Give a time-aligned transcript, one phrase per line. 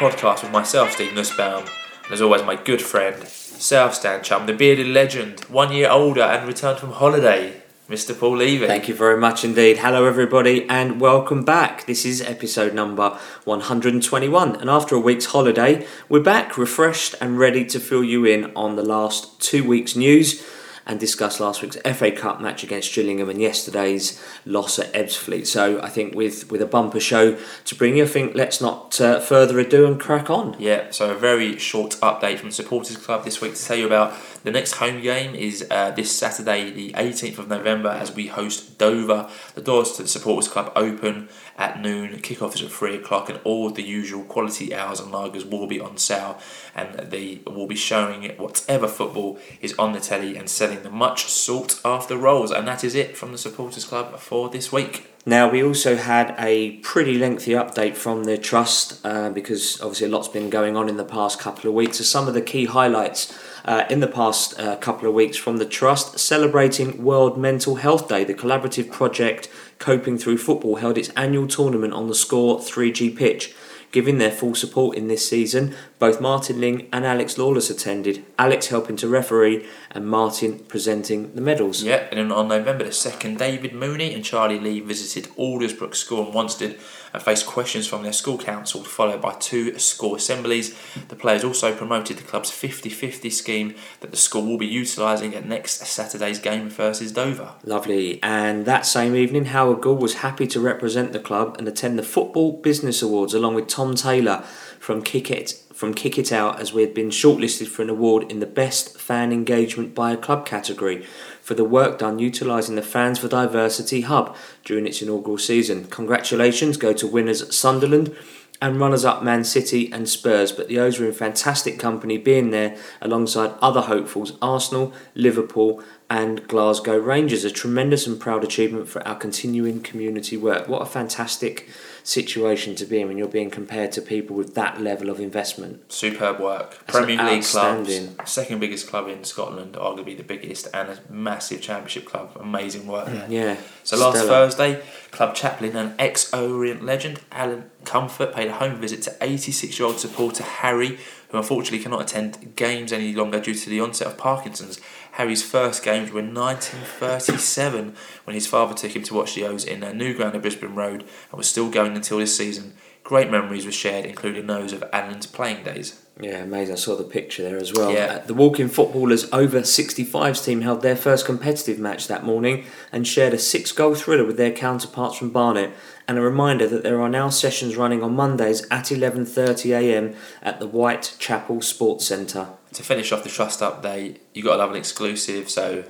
[0.00, 1.62] podcast with myself, Steve Nussbaum,
[2.04, 6.22] and as always, my good friend, South Stand chum, the bearded legend, one year older
[6.22, 8.18] and returned from holiday, Mr.
[8.18, 8.66] Paul Levy.
[8.66, 9.76] Thank you very much indeed.
[9.76, 11.84] Hello, everybody, and welcome back.
[11.84, 13.10] This is episode number
[13.44, 14.56] 121.
[14.56, 18.76] And after a week's holiday, we're back refreshed and ready to fill you in on
[18.76, 20.42] the last two weeks' news
[20.90, 25.46] and discuss last week's FA Cup match against Gillingham and yesterday's loss at Ebbsfleet.
[25.46, 29.00] So I think with, with a bumper show to bring you, I think let's not
[29.00, 30.56] uh, further ado and crack on.
[30.58, 34.14] Yeah, so a very short update from Supporters Club this week to tell you about
[34.42, 38.76] the next home game is uh, this Saturday, the 18th of November, as we host
[38.78, 39.30] Dover.
[39.54, 41.28] The doors to the Supporters Club open
[41.60, 45.48] at noon, kickoff is at 3 o'clock, and all the usual quality hours and lagers
[45.48, 46.40] will be on sale.
[46.74, 51.26] And they will be showing whatever football is on the telly and selling the much
[51.26, 52.50] sought after rolls.
[52.50, 55.06] And that is it from the Supporters Club for this week.
[55.26, 60.10] Now, we also had a pretty lengthy update from the Trust uh, because obviously a
[60.10, 61.98] lot's been going on in the past couple of weeks.
[61.98, 65.58] So, some of the key highlights uh, in the past uh, couple of weeks from
[65.58, 68.24] the Trust celebrating World Mental Health Day.
[68.24, 73.54] The collaborative project Coping Through Football held its annual tournament on the Score 3G pitch.
[73.92, 78.68] Giving their full support in this season, both Martin Ling and Alex Lawless attended, Alex
[78.68, 81.82] helping to referee and Martin presenting the medals.
[81.82, 86.26] Yeah, and then on November the 2nd, David Mooney and Charlie Lee visited Aldersbrook School
[86.26, 86.80] in Wanstead
[87.12, 90.74] and faced questions from their school council, followed by two school assemblies.
[91.08, 95.34] The players also promoted the club's 50 50 scheme that the school will be utilising
[95.34, 97.52] at next Saturday's game versus Dover.
[97.62, 98.22] Lovely.
[98.22, 102.02] And that same evening, Howard Gould was happy to represent the club and attend the
[102.02, 104.38] Football Business Awards along with Tom Taylor
[104.78, 108.30] from Kick It from Kick It Out as we had been shortlisted for an award
[108.30, 111.06] in the Best Fan Engagement by a Club category
[111.40, 115.86] for the work done utilising the Fans for Diversity Hub during its inaugural season.
[115.86, 118.14] Congratulations go to winners Sunderland
[118.60, 122.50] and runners up Man City and Spurs, but the O's were in fantastic company being
[122.50, 127.44] there alongside other hopefuls Arsenal, Liverpool, and Glasgow Rangers.
[127.44, 130.68] A tremendous and proud achievement for our continuing community work.
[130.68, 131.68] What a fantastic
[132.02, 135.92] situation to be in when you're being compared to people with that level of investment.
[135.92, 136.78] Superb work.
[136.86, 137.86] That's Premier League club,
[138.26, 142.36] second biggest club in Scotland, arguably the biggest, and a massive championship club.
[142.40, 143.26] Amazing work there.
[143.28, 143.56] Yeah.
[143.84, 144.30] So last stellar.
[144.30, 150.42] Thursday, club chaplain and ex-Orient legend Alan Comfort paid a home visit to 86-year-old supporter
[150.42, 154.80] Harry, who unfortunately cannot attend games any longer due to the onset of Parkinson's.
[155.12, 157.94] Harry's first games were in 1937
[158.24, 160.74] when his father took him to watch the O's in a new ground at Brisbane
[160.74, 162.74] Road and was still going until this season.
[163.02, 166.00] Great memories were shared, including those of Alan's playing days.
[166.20, 166.74] Yeah, amazing.
[166.74, 167.92] I saw the picture there as well.
[167.92, 168.20] Yeah.
[168.22, 173.06] Uh, the Walking Footballers over 65s team held their first competitive match that morning and
[173.06, 175.72] shared a six goal thriller with their counterparts from Barnet.
[176.06, 180.66] And a reminder that there are now sessions running on Mondays at 11.30am at the
[180.66, 182.48] Whitechapel Sports Centre.
[182.74, 185.84] To finish off the trust update, you got to love an exclusive, so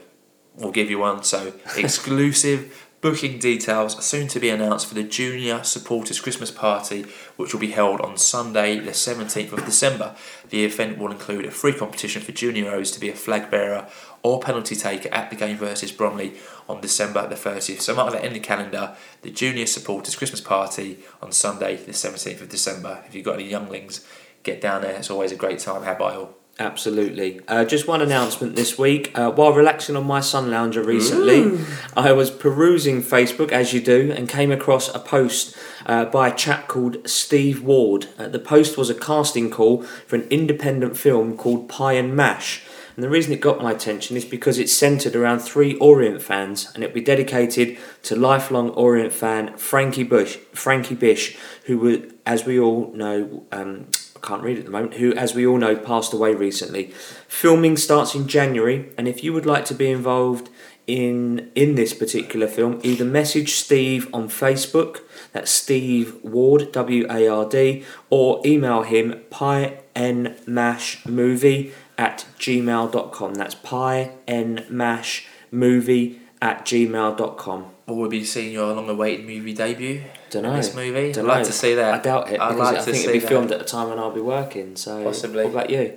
[0.57, 1.23] we'll give you one.
[1.23, 7.07] So exclusive booking details are soon to be announced for the Junior Supporters Christmas Party,
[7.37, 10.15] which will be held on Sunday, the 17th of December.
[10.51, 13.89] The event will include a free competition for junior O's to be a flag bearer
[14.23, 16.35] or penalty taker at the game versus Bromley
[16.69, 17.81] on December the 30th.
[17.81, 18.97] So mark that in the calendar.
[19.23, 23.03] The Junior Supporters Christmas Party on Sunday, the 17th of December.
[23.07, 24.07] If you've got any younglings,
[24.43, 24.97] get down there.
[24.97, 25.83] It's always a great time.
[25.85, 26.40] Have by all.
[26.59, 27.41] Absolutely.
[27.49, 29.17] Uh, just one announcement this week.
[29.19, 31.59] Uh, while relaxing on my sun lounger recently,
[31.97, 35.57] I was perusing Facebook, as you do, and came across a post
[35.87, 38.09] uh, by a chap called Steve Ward.
[38.19, 42.63] Uh, the post was a casting call for an independent film called Pie and Mash.
[42.95, 46.71] And the reason it got my attention is because it's centred around three Orient fans,
[46.75, 52.45] and it'll be dedicated to lifelong Orient fan Frankie Bush, Frankie Bish, who, were, as
[52.45, 53.87] we all know, um,
[54.23, 56.93] I can't read at the moment, who, as we all know, passed away recently.
[57.27, 60.51] Filming starts in January, and if you would like to be involved
[60.87, 65.01] in in this particular film, either message Steve on Facebook,
[65.33, 73.35] that's Steve Ward, W A R D, or email him pienmashmovie at gmail.com.
[73.35, 77.67] That's pienmashmovie at gmail.com.
[77.87, 80.03] Or we'll be seeing your long-awaited movie debut.
[80.31, 80.57] Don't in know.
[80.57, 81.13] This movie.
[81.13, 81.45] Don't I'd like know.
[81.45, 81.95] to see that.
[81.95, 83.29] I doubt it I'd like I to think it'll be that.
[83.29, 84.77] filmed at a time when I'll be working.
[84.77, 85.45] So Possibly.
[85.45, 85.97] What about you?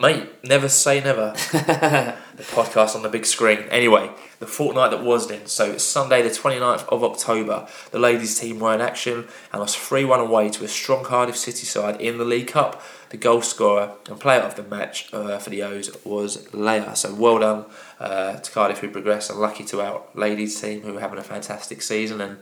[0.00, 1.32] Mate, never say never.
[1.52, 3.58] the podcast on the big screen.
[3.70, 5.44] Anyway, the fortnight that was then.
[5.44, 7.68] So it's Sunday, the 29th of October.
[7.90, 11.36] The ladies' team were in action and was 3 1 away to a strong Cardiff
[11.36, 12.82] City side in the League Cup.
[13.10, 16.96] The goal scorer and player of the match uh, for the O's was Leia.
[16.96, 17.66] So well done
[18.00, 18.88] uh, to Cardiff who
[19.30, 22.38] and lucky to our ladies' team who are having a fantastic season and,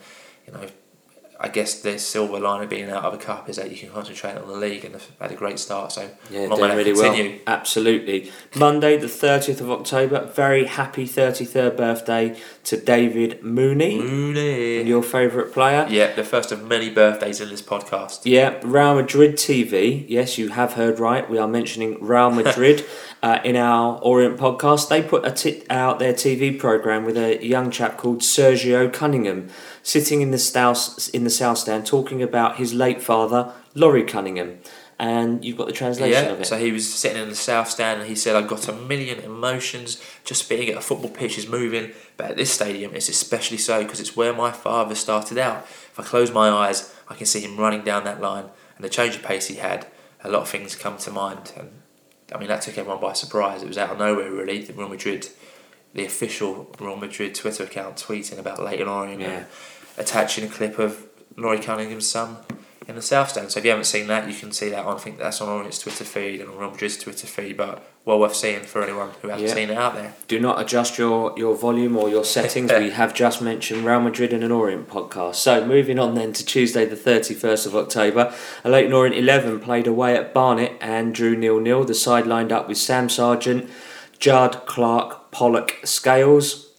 [0.46, 0.66] you know,
[1.40, 3.90] I guess the silver line of being out of a cup is that you can
[3.90, 5.92] concentrate on the league and have had a great start.
[5.92, 7.38] So Yeah, doing really well.
[7.46, 8.32] Absolutely.
[8.56, 14.82] Monday, the 30th of October, very happy 33rd birthday to David Mooney, Mooney.
[14.82, 15.86] your favourite player.
[15.88, 18.22] Yeah, the first of many birthdays in this podcast.
[18.24, 20.04] Yeah, Real Madrid TV.
[20.08, 21.30] Yes, you have heard right.
[21.30, 22.84] We are mentioning Real Madrid
[23.22, 24.88] uh, in our Orient podcast.
[24.88, 29.48] They put a t- out their TV program with a young chap called Sergio Cunningham
[29.88, 34.58] sitting in the south in the south stand talking about his late father, Laurie Cunningham.
[35.00, 36.46] And you've got the translation Yeah, of it.
[36.46, 39.20] so he was sitting in the south stand and he said, I've got a million
[39.20, 43.58] emotions just being at a football pitch is moving, but at this stadium it's especially
[43.58, 45.58] so because it's where my father started out.
[45.92, 48.46] If I close my eyes, I can see him running down that line
[48.76, 49.86] and the change of pace he had,
[50.24, 51.52] a lot of things come to mind.
[51.56, 51.70] And
[52.34, 53.62] I mean, that took everyone by surprise.
[53.62, 54.62] It was out of nowhere, really.
[54.64, 55.28] The Real Madrid,
[55.94, 59.44] the official Real Madrid Twitter account tweeting about Leyton Orient Yeah.
[59.98, 61.06] Attaching a clip of
[61.36, 62.36] Laurie Cunningham's son
[62.86, 63.50] in the South Stand.
[63.50, 64.96] So if you haven't seen that, you can see that on.
[64.96, 67.56] I think that's on Orient's Twitter feed and on Real Madrid's Twitter feed.
[67.58, 69.54] But well worth seeing for anyone who hasn't Yeah.
[69.54, 70.14] seen it out there.
[70.26, 72.72] Do not adjust your, your volume or your settings.
[72.72, 75.34] we have just mentioned Real Madrid and an Orient podcast.
[75.34, 78.32] So moving on then to Tuesday, the 31st of October.
[78.64, 81.84] A Leyton Orient 11 played away at Barnet and drew nil nil.
[81.84, 83.68] The side lined up with Sam Sargeant,
[84.18, 86.72] Judd, Clark, Pollock, Scales,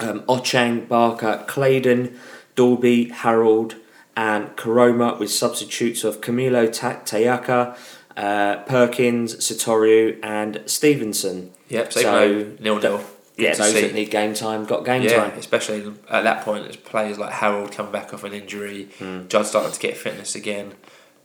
[0.00, 2.18] um, Ochang, Barker, Claydon,
[2.56, 3.76] Dalby, Harrold,
[4.16, 7.76] and Koroma with substitutes of Camilo Ta- Tayaka,
[8.16, 11.52] uh, Perkins, Sotiriou, and Stevenson.
[11.68, 11.92] Yep.
[11.92, 13.00] So, So, even though nil nil.
[13.36, 13.82] Yeah, those see.
[13.82, 15.38] that need game time got game yeah, time.
[15.38, 19.28] especially at that point, as players like Harrold coming back off an injury, Hmm.
[19.28, 20.72] Judd starting to get fitness again,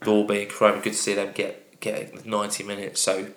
[0.04, 3.00] Dalby and Crome, good to see them get get 90 minutes.
[3.00, 3.28] So,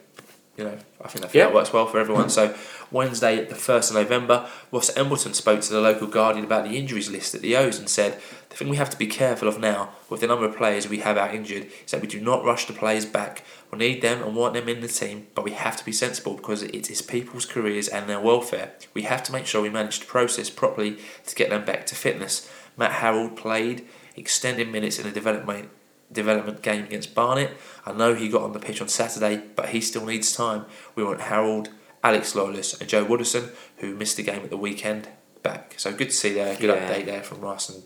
[0.57, 1.45] you know, I think that, Yeah.
[1.45, 2.29] that works well for everyone.
[2.29, 2.55] So,
[2.91, 7.09] Wednesday, the 1st of November, Ross Embleton spoke to the local Guardian about the injuries
[7.09, 9.89] list at the O's and said, The thing we have to be careful of now,
[10.09, 12.67] with the number of players we have out injured, is that we do not rush
[12.67, 13.43] the players back.
[13.69, 16.35] We need them and want them in the team, but we have to be sensible
[16.35, 18.71] because it is people's careers and their welfare.
[18.93, 21.95] We have to make sure we manage the process properly to get them back to
[21.95, 22.49] fitness.
[22.77, 23.85] Matt Harrold played
[24.15, 25.69] extended minutes in a development
[26.15, 27.51] development game against Barnet.
[27.85, 30.65] I know he got on the pitch on Saturday, but he still needs time.
[30.95, 31.69] We want Harrold,
[32.03, 35.09] Alex Lawless, and Joe Widdowson, who missed the game at the weekend,
[35.43, 35.75] back.
[35.77, 36.55] So good to see there.
[36.55, 36.89] Good Yeah.
[36.89, 37.83] update there from Ross and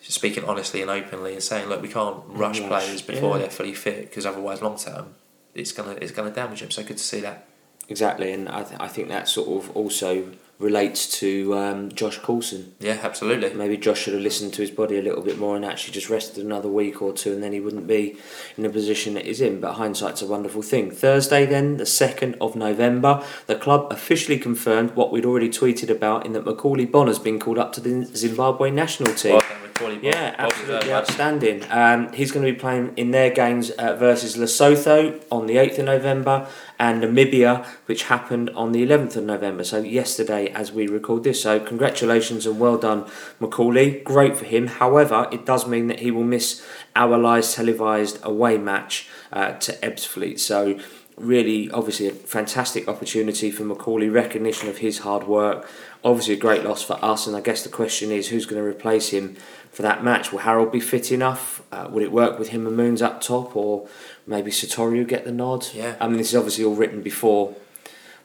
[0.00, 3.42] speaking honestly and openly and saying, look, we can't rush players before yeah.
[3.42, 5.14] they're fully fit because otherwise, long term,
[5.54, 6.70] it's gonna it's gonna damage them.
[6.70, 7.46] So good to see that.
[7.88, 12.74] Exactly, and I, th- I think that sort of also relates to um, Josh Coulson.
[12.80, 13.52] Yeah, absolutely.
[13.52, 16.08] Maybe Josh should have listened to his body a little bit more and actually just
[16.08, 18.16] rested another week or two, and then he wouldn't be
[18.56, 19.60] in the position that he's in.
[19.60, 20.90] But hindsight's a wonderful thing.
[20.90, 26.24] Thursday, then, the 2nd of November, the club officially confirmed what we'd already tweeted about
[26.24, 29.34] in that Macauley Bonne has been called up to the Zimbabwe national team.
[29.34, 29.65] Well
[30.02, 31.64] Yeah, Bob absolutely outstanding.
[31.70, 35.78] Um, he's going to be playing in their games uh, versus Lesotho on the 8th
[35.78, 39.64] of November and Namibia, which happened on the 11th of November.
[39.64, 41.42] So, yesterday as we record this.
[41.42, 43.04] So, congratulations and well done,
[43.40, 44.02] Macauley.
[44.02, 44.66] Great for him.
[44.66, 49.72] However, it does mean that he will miss our live televised away match uh, to
[49.72, 50.38] Ebbsfleet.
[50.38, 50.78] So,
[51.16, 55.68] really, obviously, a fantastic opportunity for Macauley, recognition of his hard work.
[56.06, 58.66] Obviously, a great loss for us, and I guess the question is who's going to
[58.66, 59.36] replace him
[59.72, 60.30] for that match?
[60.30, 61.62] Will Harrold be fit enough?
[61.72, 63.88] Uh, would it work with him and Moons up top, or
[64.26, 65.66] maybe Sotiriou get the nod?
[65.74, 65.96] Yeah.
[66.00, 67.56] I mean, this is obviously all written before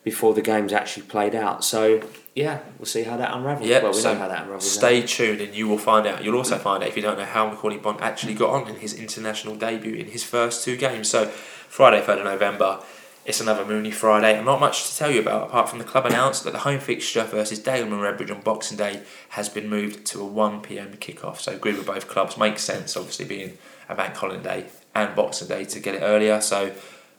[0.03, 1.63] before the game's actually played out.
[1.63, 2.01] So
[2.35, 3.67] yeah, we'll see how that unravels.
[3.67, 4.63] Yeah, well, we so know how that unravels.
[4.63, 4.87] now.
[4.87, 6.23] Stay tuned and you will find out.
[6.23, 8.77] You'll also find out if you don't know how Macauley Bonne actually got on in
[8.77, 11.09] his international debut in his first two games.
[11.09, 12.79] So, Friday, 3rd of November,
[13.25, 16.05] it's another Mooney Friday, and not much to tell you about apart from the club
[16.05, 20.05] announced that the home fixture versus Dagenham and Redbridge on Boxing Day has been moved
[20.07, 21.37] to a 1pm kickoff.
[21.37, 22.37] So, agreed with both clubs.
[22.37, 26.41] Makes sense, obviously, being a bank holiday and Boxing Day to get it earlier.
[26.41, 26.73] So,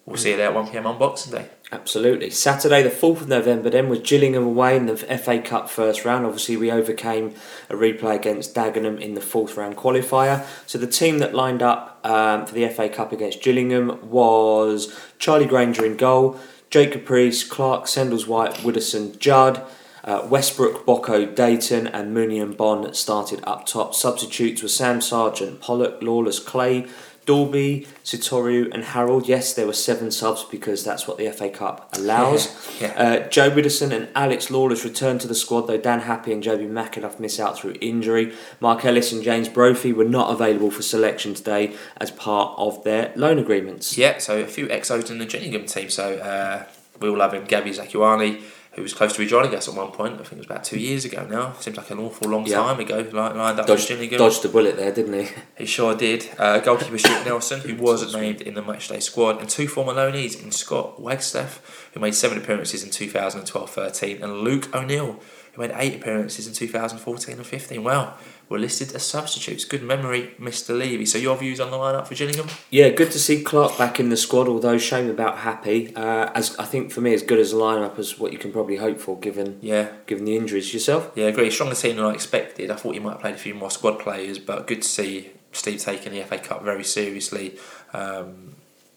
[0.05, 1.49] we'll see you there at 1pm on Boxing Day.
[1.73, 2.29] Absolutely.
[2.29, 6.27] Saturday, the 4th of November, then was Gillingham away in the FA Cup first round.
[6.27, 7.35] Obviously, we overcame
[7.71, 10.45] a replay against Dagenham in the fourth round qualifier.
[10.67, 15.47] So, the team that lined up um, for the FA Cup against Gillingham was Charlie
[15.47, 16.39] Grainger in goal,
[16.69, 19.65] Jake Caprice, Clark, Sendles White, Widdowson, Judd.
[20.05, 23.95] Uh, Westbrook, Boco, Dayton, and Mooney and Bonne started up top.
[23.95, 26.89] Substitutes were Sam Sargeant, Pollock, Lawless, Clay,
[27.25, 29.29] Dalby, Sotiriou, and Harrold.
[29.29, 32.49] Yes, there were seven subs because that's what the FA Cup allows.
[32.81, 32.89] Yeah.
[32.97, 36.69] Uh, Joe Widdowson and Alex Lawless returned to the squad, though Dan Happe and Jobi
[36.69, 38.33] McAnuff miss out through injury.
[38.61, 43.13] Mark Ellis and James Brophy were not available for selection today as part of their
[43.15, 43.97] loan agreements.
[43.97, 45.91] Yeah, so a few exos in the Gillingham team.
[45.91, 46.65] So uh,
[46.99, 47.45] we all have him.
[47.45, 48.43] Gabby Zakuani,
[48.75, 50.15] who was close to rejoining us at one point.
[50.15, 51.53] I think it was about two years ago now.
[51.61, 52.57] Seems like an awful long Yeah.
[52.57, 52.99] time ago.
[52.99, 55.29] Li- Lined up Dodged, dodged a bullet there, didn't he?
[55.59, 56.29] He sure did.
[56.39, 60.43] Uh, goalkeeper Stuart Nelson, who wasn't named in the matchday squad, and two former loanees
[60.43, 65.21] in Scott Wagstaff, who made seven appearances in 2012-13, and Luke O'Neill,
[65.53, 67.83] who made eight appearances in 2014 and 15.
[67.85, 68.17] Well,
[68.49, 69.65] were listed as substitutes.
[69.65, 70.77] Good memory, Mr.
[70.77, 71.07] Levy.
[71.07, 72.49] So your views on the lineup for Gillingham?
[72.71, 74.49] Yeah, good to see Clark back in the squad.
[74.49, 75.93] Although shame about Happe.
[75.97, 78.53] Uh, as I think for me, as good as a lineup as what you can
[78.53, 81.11] probably hope for, given Yeah, given the injuries yourself.
[81.15, 81.51] yeah, agree.
[81.51, 82.71] Stronger team than I expected.
[82.71, 85.31] I thought you might have played a few more squad players, but good to see
[85.53, 87.59] Steve taking the FA Cup very seriously.
[87.95, 88.57] Um,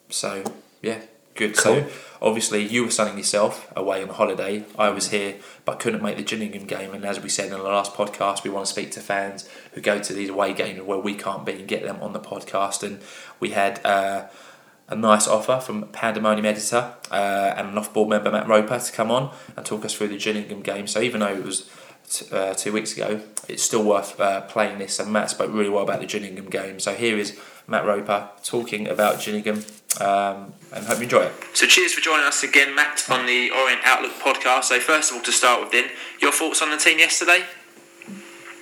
[0.10, 0.44] so
[0.82, 1.02] yeah,
[1.36, 1.56] good.
[1.56, 1.88] So
[2.22, 4.66] obviously you were sunning yourself away on holiday.
[4.78, 6.94] I was here, but couldn't make the Gillingham game.
[6.94, 9.82] And as we said in the last podcast, we want to speak to fans who
[9.82, 12.84] go to these away games where we can't be and get them on the podcast.
[12.84, 13.00] And
[13.40, 13.86] we had.
[13.86, 14.28] Uh,
[14.88, 19.10] a nice offer from Pandemonium editor uh, and an off-board member Matt Roper to come
[19.10, 20.86] on and talk us through the Gillingham game.
[20.86, 21.68] So even though it was
[22.08, 25.00] t- uh, two weeks ago, it's still worth uh, playing this.
[25.00, 26.80] And Matt spoke really well about the Gillingham game.
[26.80, 29.66] So here is Matt Roper talking about Gillingham,
[30.02, 31.34] um, and hope you enjoy it.
[31.54, 34.66] So cheers for joining us again, Matt, on the Orient Outlook podcast.
[34.66, 37.44] So first of all, to start with, then your thoughts on the team yesterday?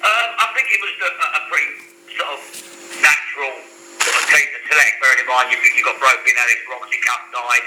[0.04, 1.70] Um, I think it was a, a pretty
[2.12, 2.42] sort of
[3.00, 3.54] natural
[4.04, 4.94] sort of team to select.
[5.00, 7.66] Bearing in mind you've, you've got Brophy and Alex Romsey outside.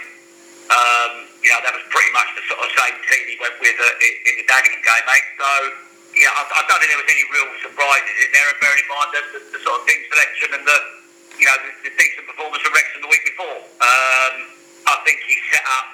[0.66, 3.78] Um, you know, that was pretty much the sort of same team he went with
[3.78, 5.26] uh, in, in the Dagenham game, mate.
[5.38, 5.50] So,
[6.18, 8.46] yeah, I, I don't think there was any real surprises in there.
[8.50, 10.78] And bearing in mind the, the, the sort of team selection and the,
[11.36, 13.58] you know, the, the decent performance of Wrexham the week before.
[13.80, 14.34] Um,
[14.86, 15.86] I think he set up,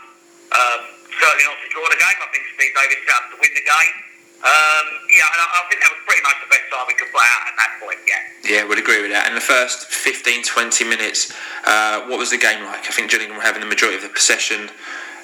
[0.55, 0.81] um,
[1.19, 2.19] certainly not to draw the game.
[2.23, 3.95] I think Steve Davis set up to win the game.
[4.43, 7.15] Um, yeah, and I, I think that was pretty much the best side we could
[7.15, 8.23] play out at that point, yeah.
[8.43, 9.31] Yeah, would agree with that.
[9.31, 11.31] In the first 15, 20 minutes,
[11.63, 12.83] uh, what was the game like?
[12.91, 14.67] I think Gillingham were having the majority of the possession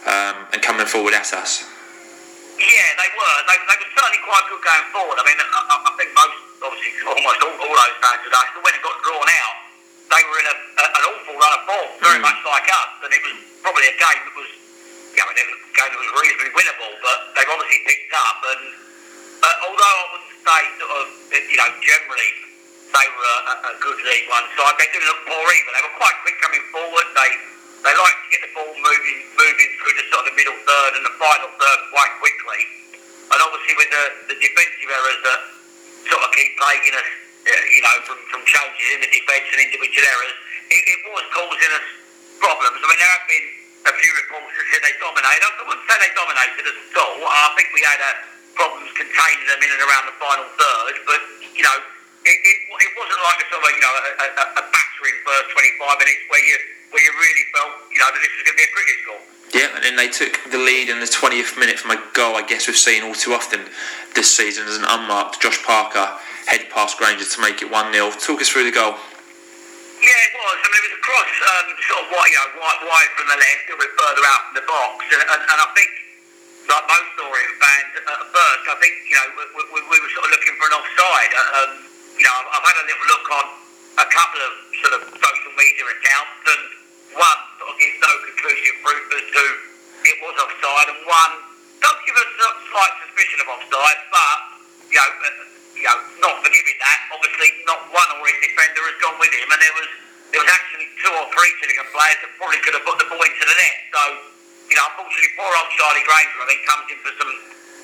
[0.07, 1.67] um, and coming forward at us.
[2.63, 3.37] Yeah, they were.
[3.51, 5.19] They, they were certainly quite good going forward.
[5.19, 8.75] I mean, I, I think most, obviously, almost all, all those fans today, but when
[8.79, 9.68] it got drawn out,
[10.09, 12.91] they were in a, a, an awful run of form, very much like us.
[13.05, 14.51] And it was probably a game that was,
[15.13, 18.39] you know, it was a game that was reasonably winnable, but they've obviously picked up.
[18.49, 18.63] And
[19.45, 22.31] uh, although I wouldn't say sort of, you know, generally
[22.89, 25.71] they were a, a good League One side, they didn't look poor either.
[25.77, 27.07] They were quite quick coming forward.
[27.13, 27.31] They
[27.85, 30.93] they like to get the ball moving moving through the sort of the middle third
[30.99, 32.61] and the final third quite quickly.
[33.29, 35.41] And obviously with the, the defensive errors that
[36.09, 37.09] sort of keep plaguing us,
[37.49, 40.35] you know, from, from changes in the defence and individual errors,
[40.69, 41.87] it, it was causing us
[42.39, 42.79] problems.
[42.79, 43.47] I mean, there have been
[43.89, 45.49] a few reports that said they dominated.
[45.49, 47.19] I wouldn't say they dominated us at all.
[47.25, 48.11] I think we had uh,
[48.53, 51.21] problems containing them in and around the final third, but,
[51.57, 51.79] you know,
[52.29, 55.47] it, it, it wasn't like a sort of, you know, a, a, a battering first
[55.57, 56.57] 25 minutes where you
[56.89, 59.23] where you really felt, you know, that this was going to be a cricket score.
[59.53, 62.45] Yeah, and then they took the lead in the 20th minute from a goal I
[62.45, 63.61] guess we've seen all too often
[64.15, 66.17] this season as an unmarked Josh Parker
[66.49, 68.09] head past Grainger to make it 1 0.
[68.25, 68.97] Talk us through the goal.
[70.01, 70.57] Yeah, it was.
[70.65, 73.27] I mean, it was a cross, um, sort of wide, you know, wide, wide from
[73.29, 75.91] the left, a bit further out from the box, and, and, and I think,
[76.71, 80.25] like most Orient fans, at first, I think, you know, we, we, we were sort
[80.25, 81.31] of looking for an offside.
[81.35, 81.71] Uh, Um,
[82.17, 83.47] you know, I've, I've had a little look on
[83.99, 86.63] a couple of sort of social media accounts, and
[87.19, 89.45] one sort of gives no conclusive proof as to
[90.09, 91.33] it was offside, and one
[91.83, 94.39] does give us a slight suspicion of offside, but
[94.89, 95.11] you know,
[95.79, 96.99] you know, not forgiving that.
[97.15, 99.89] Obviously, not one or his defender has gone with him, and there was
[100.35, 103.23] there was actually two or three Gillingham players that probably could have put the ball
[103.23, 103.77] into the net.
[103.89, 104.03] So,
[104.69, 107.33] you know, unfortunately, poor old Charlie Grainger, I think, comes in for some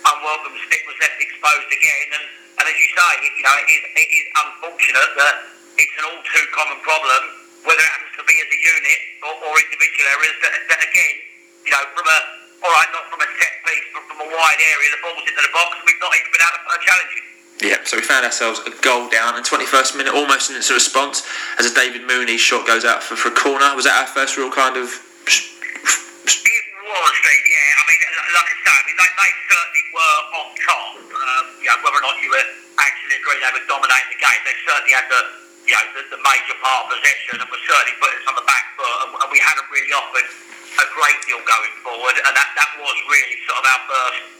[0.05, 2.25] unwelcome stick was left exposed again, and,
[2.61, 5.37] and as you say, you know, it is, it is unfortunate that
[5.81, 7.23] it's an all too common problem,
[7.65, 10.37] whether it happens to be as a unit or, or individual areas.
[10.45, 11.17] That, that again,
[11.65, 12.19] you know, from a
[12.65, 15.37] all right, not from a set piece, but from a wide area, the ball's into
[15.37, 17.34] the box, and we've not even been able to challenge it.
[17.63, 21.23] Yeah, so we found ourselves a goal down in 21st minute, almost in instant response,
[21.59, 23.71] as a David Mooney shot goes out for, for a corner.
[23.79, 24.91] Was that our first real kind of.
[24.91, 27.71] It was, yeah.
[27.79, 28.01] I mean,
[28.35, 30.89] like I say, I mean, they, they certainly were on top.
[31.15, 32.49] Um, whether or not you were
[32.83, 35.23] actually agree they were dominating the game, they certainly had the,
[35.65, 38.47] you know, the, the major part of possession and were certainly putting us on the
[38.51, 42.51] back foot, and, and we hadn't really offered a great deal going forward, and that,
[42.59, 44.34] that was really sort of our first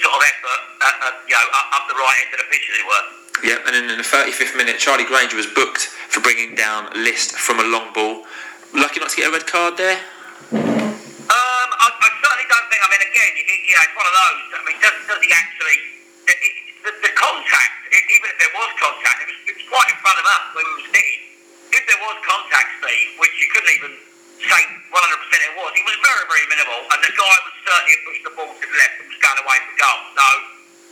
[0.00, 2.64] sort of effort, at, at, you know, up, up the right end of the pitch,
[2.66, 3.04] as it were.
[3.40, 7.36] Yeah, and then in the 35th minute, Charlie Grainger was booked for bringing down List
[7.36, 8.24] from a long ball.
[8.76, 9.96] Lucky not to get a red card there.
[10.52, 12.80] Um, I, I certainly don't think.
[12.82, 14.42] I mean, again, it, it, you know, it's one of those.
[14.50, 15.78] I mean, does, does he actually?
[16.26, 16.54] The, it,
[16.84, 19.98] the, the contact, it, even if there was contact, it was, it was quite in
[20.02, 21.20] front of us when we were sitting.
[21.70, 23.92] If there was contact, Steve, which you couldn't even
[24.46, 25.70] say 100% it was.
[25.76, 28.76] It was very, very minimal, and the guy was certainly pushed the ball to the
[28.78, 30.00] left and was going away for goal.
[30.16, 30.26] So,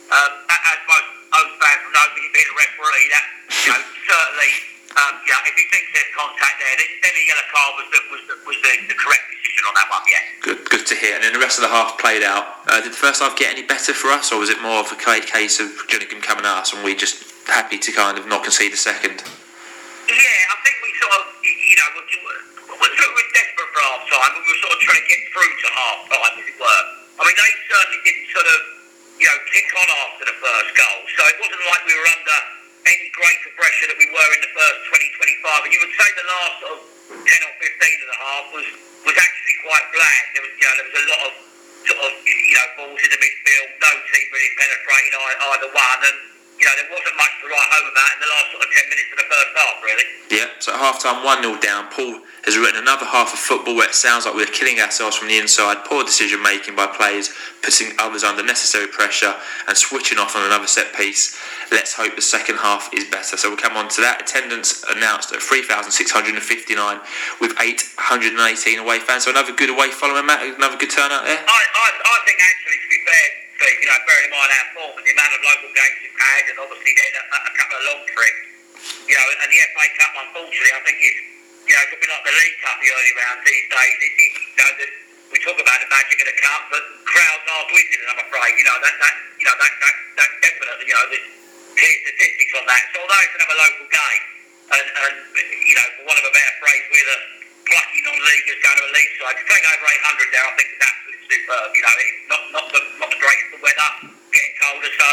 [0.09, 4.52] um, as most O's fans will know, being a referee, that you know, certainly,
[4.97, 8.23] um, yeah, if he thinks there's contact there, then, a yellow card was the, was
[8.28, 10.05] the, was the, the correct decision on that one.
[10.09, 10.23] Yeah.
[10.40, 11.17] Good, good to hear.
[11.17, 12.64] And then the rest of the half played out.
[12.64, 14.93] Uh, did the first half get any better for us, or was it more of
[14.93, 18.45] a case of Gillingham coming at us and we just happy to kind of not
[18.45, 19.23] concede a second?
[20.09, 23.83] Yeah, I think we sort of, you know, we we were sort of desperate for
[23.85, 26.47] half time, but we were sort of trying to get through to half time, as
[26.49, 26.83] it were.
[27.21, 28.61] I mean, they certainly didn't sort of,
[29.21, 30.99] you know, kick on after the first goal.
[31.12, 32.38] So it wasn't like we were under
[32.88, 35.69] any greater pressure that we were in the first 20, 25.
[35.69, 36.81] And you would say the last sort of
[37.29, 38.67] 10 or 15 of the half was,
[39.12, 40.25] was actually quite bland.
[40.33, 41.35] There was, you know, there was a lot of
[41.85, 43.69] sort of, you know, balls in the midfield.
[43.77, 46.00] No team really penetrating either one.
[46.09, 46.28] And,
[46.59, 48.91] you know, there wasn't much to write home about in the last sort of 10
[48.91, 50.07] minutes of the first half, really.
[50.29, 51.87] Yeah, so at half time, 1 0 down.
[51.95, 55.29] Paul has written another half of football where it sounds like we're killing ourselves from
[55.29, 55.87] the inside.
[55.87, 57.31] Poor decision making by players,
[57.62, 59.35] putting others under necessary pressure
[59.69, 61.38] and switching off on another set piece.
[61.71, 63.37] Let's hope the second half is better.
[63.37, 64.23] So we'll come on to that.
[64.23, 67.00] Attendance announced at 3,659
[67.41, 69.25] with 818 away fans.
[69.25, 70.43] So another good away following, Matt.
[70.43, 71.38] Another good turnout there.
[71.38, 74.69] I, I, I think actually, to be fair, Steve, you know, bearing in mind our
[74.71, 77.75] form and the amount of local games we've had, and obviously then a, a couple
[77.75, 78.41] of long trips,
[79.11, 81.19] you know, and the FA Cup, unfortunately, I think is,
[81.67, 83.97] you know, bit like the League Cup, the early rounds these days.
[83.99, 84.87] It, it, you know, the,
[85.35, 88.09] we talk about the magic of the cup, but crowds are dwindling.
[88.09, 91.29] I'm afraid, you know, that that you know that that, that definitely, you know, there's
[91.77, 92.83] clear statistics on that.
[92.95, 94.25] So although it's another local game,
[94.73, 95.17] and, and
[95.69, 97.19] you know, for want of a better phrase, we're the
[97.69, 99.37] plucky non-leaguers going to a league side.
[99.37, 102.81] To take over 800 there, I think is absolutely You know, it's not not the
[103.01, 103.91] not the greatest of weather,
[104.33, 105.09] getting colder, so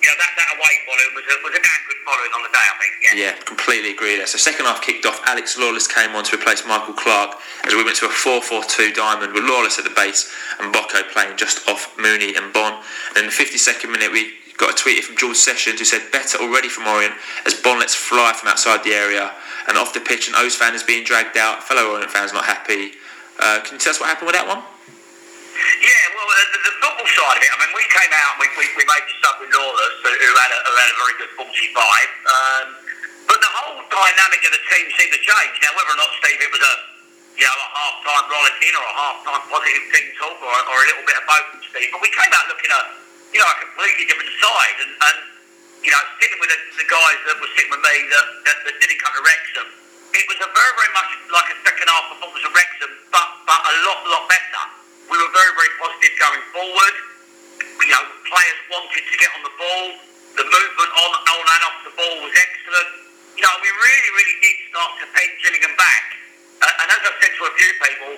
[0.00, 2.52] you know that that away following was a was a damn good following on the
[2.52, 2.66] day.
[2.66, 2.92] I think.
[3.04, 3.14] Yeah.
[3.18, 4.26] Yeah, completely agree there.
[4.26, 5.20] So second half kicked off.
[5.26, 9.32] Alex Lawless came on to replace Michael Clark as we went to a 4-4-2 diamond
[9.32, 12.80] with Lawless at the base and Boco playing just off Mooney and Bonne.
[13.16, 16.38] And in the 52nd minute, we got a tweet from George Sessions who said better
[16.38, 17.14] already from Orient
[17.46, 19.32] as Bonne lets fly from outside the area
[19.68, 20.28] and off the pitch.
[20.28, 21.62] An O's fan is being dragged out.
[21.62, 22.92] Fellow Orient fans not happy.
[23.38, 24.62] Uh, can you tell us what happened with that one?
[25.58, 28.40] Yeah, well, uh, the, the football side of it, I mean, we came out and
[28.46, 31.14] we, we, we made this up with Lawless, who, had a, who had a very
[31.18, 31.42] good 45.
[31.42, 32.66] Um,
[33.26, 35.54] but the whole dynamic of the team seemed to change.
[35.60, 36.74] Now, whether or not, Steve, it was a,
[37.38, 41.06] you know, a half-time rollicking or a half-time positive team talk or, or a little
[41.06, 42.86] bit of both, Steve, but we came out looking at,
[43.34, 44.76] you know, a completely different side.
[44.78, 45.16] And, and
[45.82, 48.74] you know, sitting with the, the guys that were sitting with me that, that, that
[48.78, 49.68] didn't come to Wrexham,
[50.14, 53.60] it was a very, very much like a second half performance of Wrexham, but, but
[53.60, 54.64] a lot, lot better.
[55.08, 56.94] We were very, very positive going forward.
[57.80, 59.86] You know, players wanted to get on the ball.
[60.36, 62.90] The movement on, on and off the ball was excellent.
[63.34, 66.04] You know, we really, really did start to pen Gillingham back.
[66.60, 68.12] Uh, and as I've said to a few people,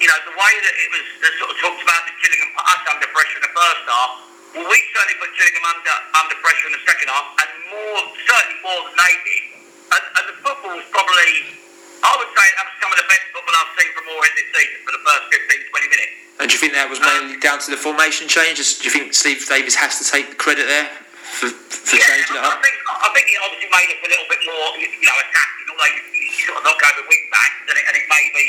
[0.00, 2.64] you know, the way that it was uh, sort of talked about that Gillingham put
[2.64, 4.12] us under pressure in the first half,
[4.56, 8.58] well, we certainly put Gillingham under, under pressure in the second half, and more, certainly
[8.64, 9.44] more than they did.
[9.92, 11.59] And, and the football was probably,
[12.00, 14.48] I would say, that was some of the best football I've seen from Moorhead this
[14.56, 16.14] season for the first 15, 20 minutes.
[16.40, 18.80] And do you think that was mainly down to the formation changes?
[18.80, 20.88] Do you think Steve Davis has to take the credit there
[21.36, 22.64] for, for changing it I up?
[22.64, 25.66] think, I think it obviously made us a little bit more, you you know, attacking,
[25.68, 28.44] although you, you sort of knock over wing backs, and it, and it maybe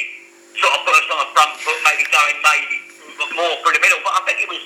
[0.55, 2.75] sort of put us on the front foot, maybe going maybe
[3.35, 3.99] more through the middle.
[4.07, 4.63] But I think it was,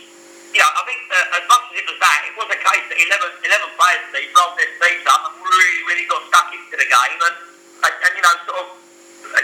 [0.54, 2.86] you know, I think uh, as much as it was that, it was a case
[2.94, 6.78] that 11, 11 players, Steve, rolled their sleeves up and really, really got stuck into
[6.78, 8.68] the game and, and, and you know, sort of,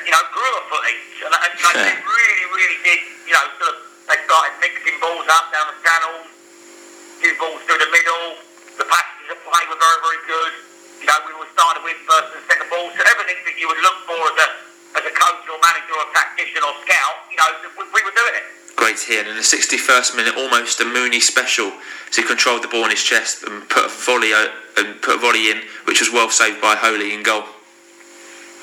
[0.05, 1.19] you know, grew a foot each.
[1.25, 1.87] And, and you know, Yeah.
[1.91, 5.77] they really, really did, you know, sort of, they started mixing balls up down the
[5.83, 6.25] channels,
[7.21, 8.25] few balls through the middle.
[8.79, 10.53] The passes of play were very, very good.
[11.01, 13.67] You know, we were starting to win first and second balls, So everything that you
[13.69, 14.47] would look for as a
[14.91, 17.47] as a coach or manager or tactician or scout, you know,
[17.79, 18.43] we, we were doing it.
[18.75, 19.19] Great to hear.
[19.21, 21.71] And in the 61st minute, almost a Mooney special.
[22.11, 25.15] So he controlled the ball in his chest and put a volley out, and put
[25.15, 27.45] a volley in, which was well saved by Holy in goal.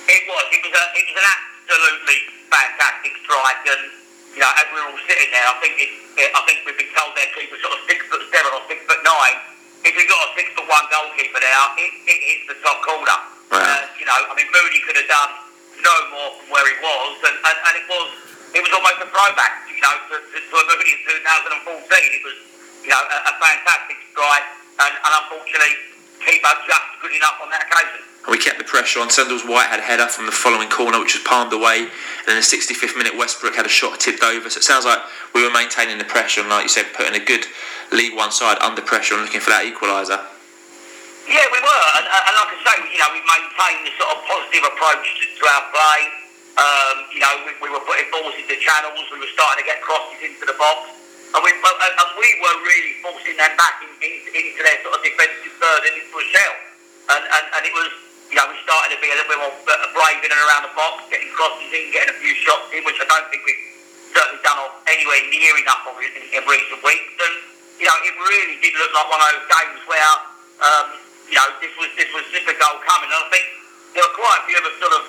[0.08, 0.44] It was.
[0.56, 0.84] It was a.
[0.96, 2.18] It was an absolutely
[2.48, 3.92] fantastic strike, and
[4.32, 6.80] you know, as we were all sitting there, I think it, it, I think we've
[6.80, 9.36] been told their keeper sort of six foot seven or six foot nine.
[9.84, 13.18] If we got a six foot one goalkeeper there, it, it hits the top corner.
[13.52, 15.32] Uh, you know, I mean, Mooney could have done
[15.80, 18.08] no more from where he was, and, and, and it was
[18.56, 21.68] it was almost a throwback, you know, to, to, to a Mooney in 2014.
[21.68, 22.36] It was,
[22.80, 24.48] you know, a, a fantastic strike,
[24.88, 25.87] and, and unfortunately,
[26.28, 28.04] keeper just good enough on that occasion.
[28.28, 29.08] And we kept the pressure on.
[29.08, 31.88] Sendles White had a header from the following corner, which was palmed away.
[32.28, 34.52] And in the 65th minute, Westbrook had a shot tipped over.
[34.52, 35.00] So it sounds like
[35.32, 37.48] we were maintaining the pressure and, like you said, putting a good
[37.88, 40.20] League One side under pressure and looking for that equaliser.
[41.24, 44.16] Yeah, we were, and, and and like I say, you know, we maintained this sort
[44.16, 46.00] of positive approach to, to our play.
[46.56, 48.96] Um, you know, we, we were putting balls into channels.
[49.12, 50.88] We were starting to get crosses into the box,
[51.34, 55.00] and we and, we were really forcing them back in, in, into their sort of
[55.04, 56.56] defensive third and into a shell.
[57.14, 57.90] And, and and it was,
[58.32, 59.54] you know, we started to be a little bit more
[59.92, 62.98] brave in and around the box, getting crosses in, getting a few shots in, which
[63.00, 63.64] I don't think we've
[64.12, 67.14] certainly done off anywhere near enough of in, in recent weeks.
[67.20, 67.34] And
[67.78, 70.12] you know, it really did look like one of those games where,
[70.64, 70.86] um,
[71.30, 73.10] you know, this was this was just goal coming.
[73.12, 73.46] And I think
[73.94, 75.02] there were quite a few of us sort of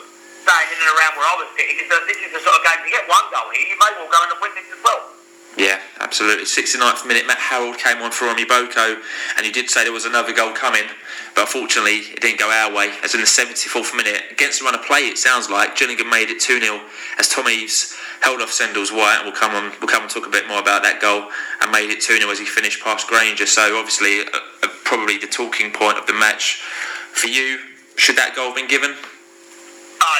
[0.46, 2.62] saying in and around where I was sitting is that this is the sort of
[2.64, 5.19] game to get one goal here, you may well go and win this as well.
[5.60, 6.46] Yeah, absolutely.
[6.46, 8.96] 69th minute, Matt Harrold came on for Emi Boco,
[9.36, 10.88] and he did say there was another goal coming,
[11.36, 12.96] but unfortunately it didn't go our way.
[13.04, 16.30] As in the 74th minute, against the run of play, it sounds like Gillingham made
[16.30, 16.80] it 2 0
[17.20, 20.26] as Tom Eaves held off Sendles White, and we'll come on, we'll come and talk
[20.26, 21.28] a bit more about that goal,
[21.60, 23.46] and made it 2 0 as he finished past Grainger.
[23.46, 26.64] So obviously, uh, uh, probably the talking point of the match
[27.12, 27.60] for you.
[27.98, 28.92] Should that goal have been given?
[28.92, 30.20] Uh,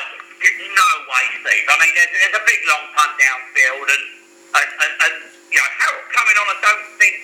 [0.76, 1.64] no way, Steve.
[1.64, 4.19] I mean, there's, there's a big long punt downfield, and,
[4.56, 5.16] and, and, and
[5.50, 7.16] you know, Harrold coming on, I don't think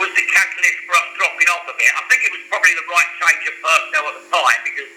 [0.00, 1.90] was the catalyst for us dropping off a bit.
[1.92, 4.90] I think it was probably the right change of personnel at the time because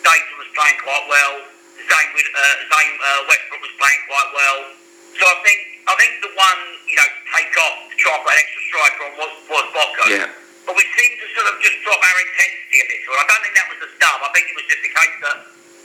[0.00, 1.34] Dayton was playing quite well.
[1.78, 4.58] Same with uh, Zane uh, Westbrook was playing quite well.
[5.16, 8.22] So I think I think the one you know to take off to try and
[8.24, 10.04] put an extra striker on was was Boco.
[10.12, 10.28] Yeah.
[10.68, 13.00] But we seemed to sort of just drop our intensity a bit.
[13.08, 14.20] I don't think that was the stub.
[14.20, 15.36] I think it was just a case that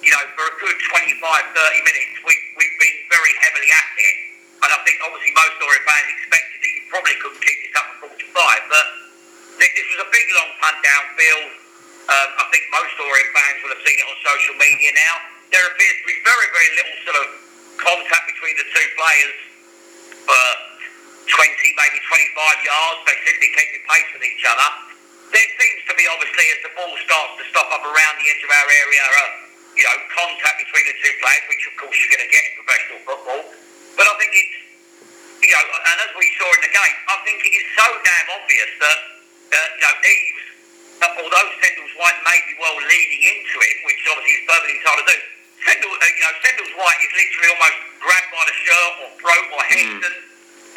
[0.04, 4.16] you know, for a good 25, 30 minutes, we, we've been very heavily at it.
[4.74, 8.10] I think obviously most Orient fans expected that you probably couldn't keep this up for
[8.10, 8.86] 45, but
[9.62, 11.50] this was a big long punt downfield.
[12.10, 15.16] Um, I think most Orient fans will have seen it on social media now.
[15.54, 17.28] There appears to be very, very little sort of
[17.78, 19.38] contact between the two players
[20.26, 20.44] for
[21.30, 21.38] 20,
[21.78, 23.00] maybe 25 yards.
[23.06, 24.70] They seem to be keeping pace with each other.
[25.38, 28.42] There seems to be, obviously, as the ball starts to stop up around the edge
[28.42, 29.22] of our area, uh,
[29.78, 32.54] you know, contact between the two players, which of course you're going to get in
[32.58, 33.42] professional football.
[33.98, 34.34] But I think
[35.44, 38.28] you know, and as we saw in the game, I think it is so damn
[38.32, 39.00] obvious that,
[39.52, 40.46] uh, you know, Eaves,
[41.04, 45.04] uh, although Sendles White may be well leaning into him, which obviously he's perfectly entitled
[45.04, 45.20] to do,
[45.68, 49.48] Sendles, uh, you know, Sendles White is literally almost grabbed by the shirt or throat
[49.52, 50.08] or head mm.
[50.08, 50.16] and,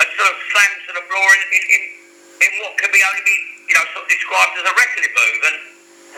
[0.02, 1.82] and sort of slammed to the floor in, in, in,
[2.42, 3.36] in what could be only be,
[3.70, 5.40] you know, sort of described as a wrestling move.
[5.46, 5.56] And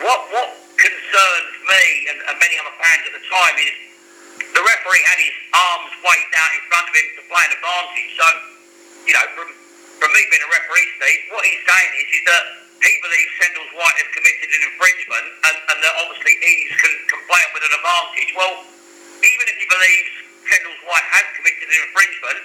[0.09, 3.88] what, what concerns me and, and many other fans at the time is
[4.39, 8.11] the referee had his arms waved out in front of him to play an advantage.
[8.15, 8.27] So,
[9.07, 9.47] you know, from
[9.99, 12.43] from me being a referee, Steve, what he's saying is, is that
[12.79, 17.19] he believes Sendles White has committed an infringement and, and that obviously Eaves can, can
[17.27, 18.31] play it with an advantage.
[18.31, 18.63] Well,
[19.19, 20.11] even if he believes
[20.47, 22.39] Sendles White has committed an infringement,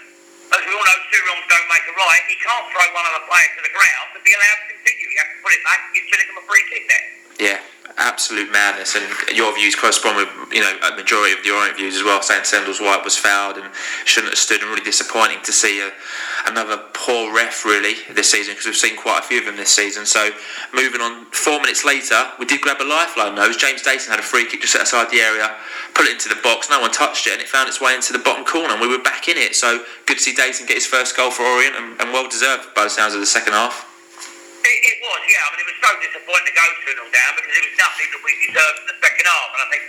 [0.50, 3.14] as we all know, two wrongs don't make a right, he can't throw one of
[3.22, 5.06] the players to the ground and be allowed to continue.
[5.14, 7.06] He has to put it back and give Gillingham a free kick there.
[7.38, 7.58] Yeah,
[7.96, 9.04] absolute madness, and
[9.36, 12.42] your views correspond with you know a majority of the Orient views as well, saying
[12.42, 13.70] Sendles White was fouled and
[14.04, 15.90] shouldn't have stood, and really disappointing to see a,
[16.46, 19.74] another poor ref really this season because we've seen quite a few of them this
[19.74, 20.06] season.
[20.06, 20.30] So
[20.72, 23.52] moving on, four minutes later, we did grab a lifeline though.
[23.52, 25.50] James Dayton had a free kick just outside the area,
[25.94, 28.12] put it into the box, no one touched it, and it found its way into
[28.12, 29.54] the bottom corner, and we were back in it.
[29.54, 32.74] So good to see Dayton get his first goal for Orient, and, and well deserved
[32.74, 33.93] by the sounds of the second half.
[34.64, 35.44] It, it, was, yeah.
[35.44, 38.08] I mean, it was so disappointing to go 2 0 down because it was nothing
[38.16, 39.48] that we deserved in the second half.
[39.52, 39.84] And I think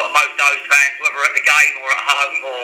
[0.00, 2.62] of most of those fans, whether at the game or at home or,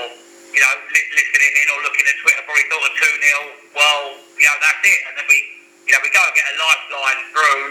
[0.57, 4.03] you know, li- listening in or looking at Twitter, probably thought of 2 0, well,
[4.41, 5.01] you know, that's it.
[5.05, 5.39] And then we,
[5.85, 7.65] you know, we go and get a lifeline through.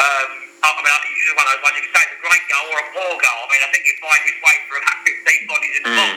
[0.00, 0.28] Um,
[0.64, 2.80] I mean, it's one of those ones you can say it's a great goal or
[2.80, 3.40] a poor goal.
[3.44, 6.00] I mean, I think you find his way for about 15 bodies in the mm.
[6.00, 6.16] box.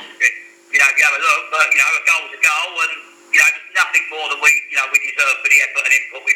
[0.71, 2.93] You know, if you have a look, but, you know, a goal's a goal and
[3.31, 5.93] you know, there's nothing more than we, you know, we deserve for the effort and
[5.95, 6.30] input we,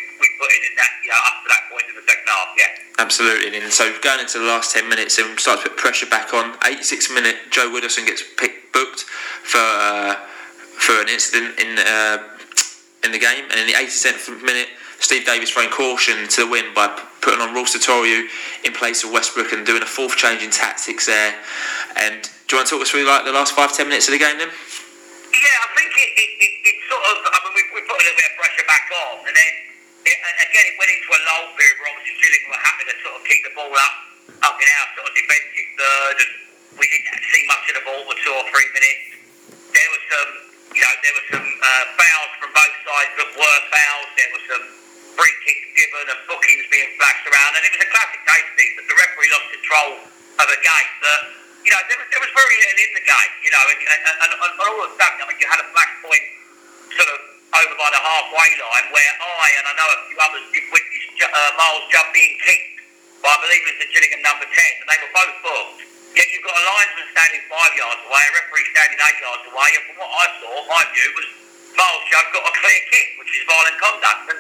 [0.66, 2.72] in, that, you up to that point in the second half, yeah.
[2.98, 6.34] Absolutely, and so going into the last 10 minutes and start to put pressure back
[6.34, 6.58] on.
[6.66, 9.02] 86 minute, Joe Widdowson gets picked, booked
[9.44, 10.16] for uh,
[10.76, 12.18] for an incident in uh,
[13.04, 14.68] in the game, and in the 87th minute,
[15.00, 16.88] Steve Davis throwing caution to the wind by
[17.22, 18.26] putting on Roel Sotiriou
[18.64, 21.36] in place of Westbrook and doing a fourth change in tactics there.
[21.98, 24.14] And do you want to talk us through like the last five ten minutes of
[24.14, 24.50] the game then?
[24.50, 28.04] Yeah, I think it, it, it, it sort of, I mean, we, we put a
[28.08, 29.54] little bit of pressure back on, and then
[30.08, 33.16] it, again, it went into a lull period where obviously Gillingham were happy to sort
[33.20, 33.96] of keep the ball up,
[34.42, 36.32] up in our sort of defensive third, and
[36.80, 39.06] we didn't see much of the ball for two or three minutes.
[39.72, 40.30] There was some,
[40.76, 44.10] you know, there were some uh, fouls from both sides that were fouls.
[44.16, 44.66] There was some
[45.16, 48.72] free kicks given and bookings being flashed around, and it was a classic case thing
[48.80, 49.92] that the referee lost control
[50.44, 51.22] of a game that
[51.66, 54.02] you know, there was, there was very little in the game, you know, and, and,
[54.06, 56.26] and, and all of a sudden, I mean, you had a black point
[56.94, 57.20] sort of
[57.56, 61.04] over by the halfway line where I, and I know a few others, did witness
[61.24, 62.84] uh, Myles Judd being kicked
[63.24, 65.82] by, I believe it was the Gillingham number 10, and they were both booked.
[66.16, 69.70] Yet you've got a linesman standing five yards away, a referee standing eight yards away,
[69.76, 71.28] and from what I saw, my view was
[71.76, 74.24] Myles Judd got a clear kick, which is violent conduct.
[74.32, 74.40] And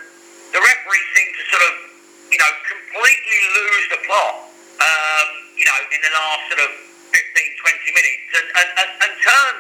[0.55, 1.73] the referee seemed to sort of,
[2.31, 4.35] you know, completely lose the plot,
[4.79, 5.27] um,
[5.59, 6.71] you know, in the last sort of
[7.11, 9.55] 15, 20 minutes and, and, and, and turn,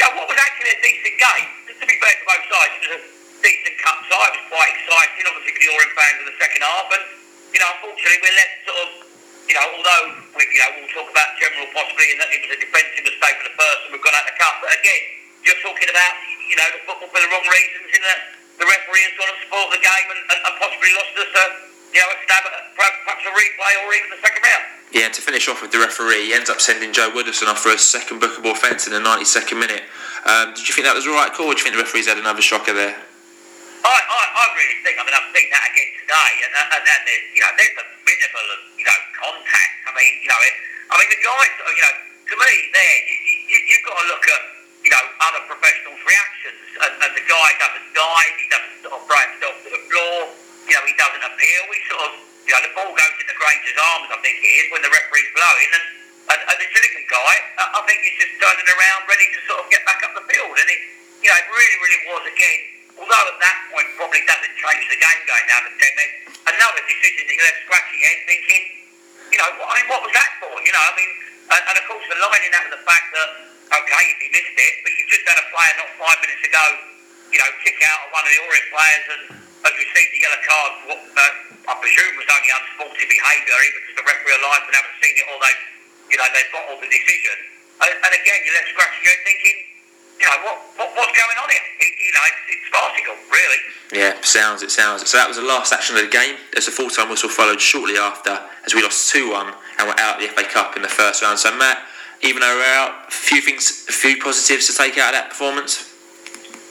[0.00, 1.48] know, what was actually a decent game.
[1.80, 3.02] To be fair to both sides, it was a
[3.40, 4.30] decent cup side.
[4.32, 6.86] It was quite exciting, obviously, for the Orient fans in the second half.
[6.92, 7.04] And,
[7.52, 8.90] you know, unfortunately, we're left sort of,
[9.48, 10.04] you know, although,
[10.36, 13.36] we, you know, we'll talk about general possibly in that it was a defensive mistake
[13.40, 14.54] for the first and we've gone out of the cup.
[14.60, 15.02] But again,
[15.42, 16.14] you're talking about,
[16.48, 18.20] you know, the football for the wrong reasons in that
[18.60, 21.44] the referee has gone and spoiled the game and, and, and possibly lost us a,
[21.96, 24.79] you know, a stab at perhaps a replay or even the second round.
[24.90, 27.70] Yeah, to finish off with the referee, he ends up sending Joe Widdowson off for
[27.70, 29.86] a second bookable offence in the 92nd minute.
[30.26, 32.10] Um, did you think that was the right call, or do you think the referee's
[32.10, 32.98] had another shocker there?
[33.86, 37.02] I, I, I really think, I mean, I've seen that again today, and, and, and
[37.06, 39.74] there's, you know, there's a minimal of, you know, contact.
[39.86, 40.54] I mean, you know, it,
[40.90, 44.26] I mean, the guys, you know, to me, there, you, you, you've got to look
[44.26, 44.42] at,
[44.82, 49.02] you know, other professionals' reactions, and, and the guy doesn't dive, he doesn't sort of
[49.06, 50.34] throw himself to the floor,
[50.66, 53.14] you know, he doesn't appeal, he sort of, you know, the ball goes
[53.70, 55.86] Grainger's arms, I think it is, when the referee's blowing, and,
[56.34, 59.66] and, and the Gillingham guy, I, think he's just turning around, ready to sort of
[59.70, 60.80] get back up the field, and it,
[61.22, 62.60] you know, it really, really was, again,
[62.98, 66.18] although at that point probably doesn't change the game going down to 10 minutes,
[66.50, 68.62] another decision that you left scratching your head thinking,
[69.30, 70.50] you know, I mean, what was that for?
[70.50, 71.10] You know, I mean,
[71.54, 73.28] and, and of course the line in that was the fact that,
[73.70, 76.64] okay, if he missed it, but you've just had a player not five minutes ago,
[77.30, 80.42] you know, kick out at one of the Orient players and has received a yellow
[80.42, 84.66] card what uh, I presume it was only unsporting behaviour, even because the referee alliance
[84.66, 85.54] and haven't seen it or they,
[86.10, 87.36] you know, they've bottled the decision.
[87.78, 89.56] And, and again, you're left scratching your head thinking,
[90.18, 91.66] you know, what, what what's going on here?
[91.80, 93.60] It, you know, it's, it's farcical, really.
[93.94, 95.06] Yeah, sounds it sounds.
[95.06, 96.36] So that was the last action of the game.
[96.58, 98.34] As a full time whistle followed shortly after,
[98.66, 101.22] as we lost two one and were out of the FA Cup in the first
[101.22, 101.38] round.
[101.38, 101.80] So Matt,
[102.20, 105.30] even though we're out, a few things, a few positives to take out of that
[105.32, 105.88] performance.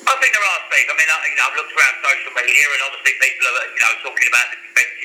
[0.05, 0.89] I think there are, Steve.
[0.89, 3.81] I mean, I, you know, I've looked around social media, and obviously people are, you
[3.81, 4.57] know, talking about the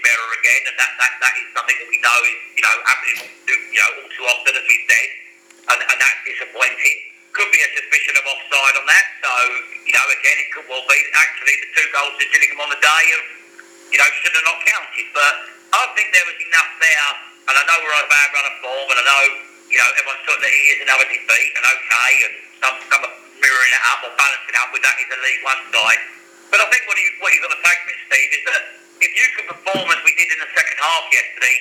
[0.05, 3.19] defensive again, and that, that, that is something that we know is, you know, happening,
[3.49, 5.09] you know, all too often, as we said,
[5.73, 6.97] and, and that's disappointing.
[7.33, 9.07] Could be a suspicion of offside on that.
[9.19, 9.33] So,
[9.83, 12.79] you know, again, it could well be actually the two goals to Gillingham on the
[12.79, 13.27] day have,
[13.91, 15.07] you know, should have not counted.
[15.11, 15.35] But
[15.75, 17.11] I think there was enough there,
[17.51, 19.25] and I know we're on a bad run of form, and I know,
[19.67, 23.15] you know, everyone's thought that it is another defeat, and okay, and some, some are
[23.43, 26.03] mirroring it up or balancing up with that is a League One side.
[26.55, 28.63] But I think what, you, what you've got to take from it, Steve, is that
[29.05, 31.57] if you could perform as we did in the second half yesterday,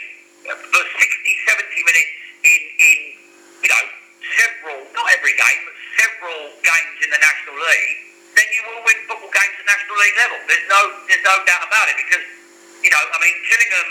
[0.47, 2.11] for 60, 70 minutes
[2.47, 2.97] in, in
[3.63, 3.83] you know,
[4.39, 7.95] several, not every game, but several games in the National League,
[8.39, 10.37] then you will win football games at National League level.
[10.47, 12.25] There's no, there's no doubt about it because,
[12.79, 13.89] you know, I mean, Gillingham,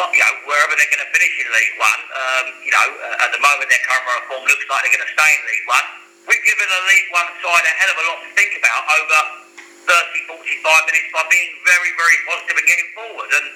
[0.00, 3.24] well, you know, wherever they're going to finish in League One, um, you know, uh,
[3.24, 5.86] at the moment their current form looks like they're going to stay in League One.
[6.32, 9.43] We've given a League One side a hell of a lot to think about over
[9.84, 13.30] 30, 45 minutes by being very, very positive and getting forward.
[13.30, 13.46] And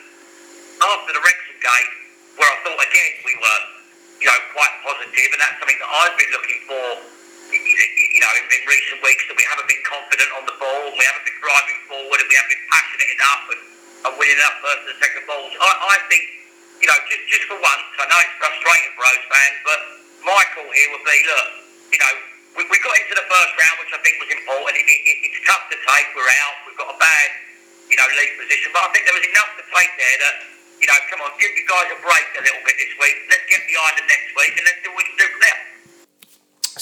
[0.79, 1.91] after the Wrexham game,
[2.37, 3.61] where I thought again we were,
[4.23, 6.85] you know, quite positive, and that's something that I've been looking for,
[7.51, 10.97] you know, in, in recent weeks, that we haven't been confident on the ball, and
[11.01, 13.63] we haven't been driving forward, and we haven't been passionate enough, and,
[14.05, 15.53] and winning enough first and second balls.
[15.57, 16.25] I, I think,
[16.85, 19.81] you know, just just for once, I know it's frustrating for Rose fans, but
[20.23, 21.47] my call here would be, look,
[21.91, 22.15] you know,
[22.59, 24.75] we, we got into the first round, which I think was important.
[24.83, 26.07] It, it, it's tough to take.
[26.19, 26.55] We're out.
[26.67, 27.29] We've got a bad,
[27.87, 28.75] you know, league position.
[28.75, 30.37] But I think there was enough to take there that,
[30.83, 33.17] you know, come on, give you guys a break a little bit this week.
[33.31, 35.61] Let's get behind them next week, and let's see what we can do from there.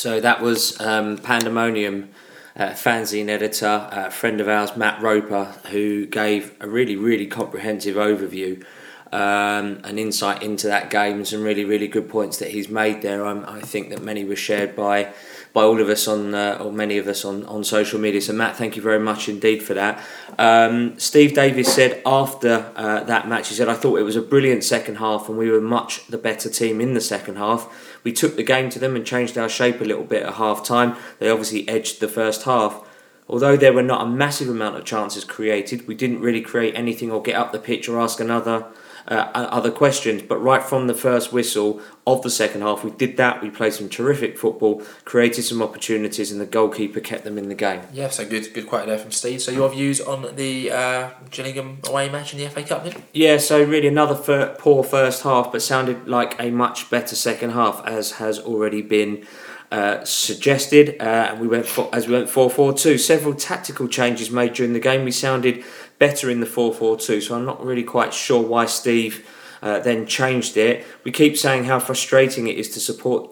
[0.01, 2.09] So that was um, Pandemonium.
[2.57, 7.97] Uh, fanzine editor, a friend of ours, Matt Roper, who gave a really, really comprehensive
[7.97, 8.65] overview
[9.13, 13.03] um, an insight into that game and some really, really good points that he's made
[13.03, 13.27] there.
[13.27, 15.13] I think that many were shared by
[15.57, 18.21] by all of us on uh, or many of us on, on social media.
[18.21, 20.05] So Matt, thank you very much indeed for that.
[20.39, 24.21] Um, Steve Davis said after uh, that match, he said, "I thought it was a
[24.21, 27.99] brilliant second half, and we were much the better team in the second half.
[28.05, 30.63] We took the game to them and changed our shape a little bit at half
[30.63, 30.95] time.
[31.21, 32.87] They obviously edged the first half."
[33.27, 37.11] Although there were not a massive amount of chances created, we didn't really create anything
[37.11, 38.67] or get up the pitch or ask another
[39.09, 40.23] uh, other questions.
[40.23, 43.43] But right from the first whistle of the second half, we did that.
[43.43, 47.55] We played some terrific football, created some opportunities, and the goalkeeper kept them in the
[47.55, 47.83] game.
[47.93, 49.43] Yeah, so good, good quote there from Steve.
[49.43, 53.03] So your views on the uh, Gillingham away match in the FA Cup then?
[53.13, 57.51] Yeah, so really another fir- poor first half, but sounded like a much better second
[57.51, 59.27] half, as has already been.
[59.73, 62.97] Uh, suggested, uh, and we went for, as we went four four two.
[62.97, 65.05] Several tactical changes made during the game.
[65.05, 65.65] We sounded
[65.99, 67.21] better in the 4 4 2.
[67.21, 69.27] So I'm not really quite sure why Steve
[69.63, 70.85] uh, then changed it.
[71.05, 73.31] We keep saying how frustrating it is to support.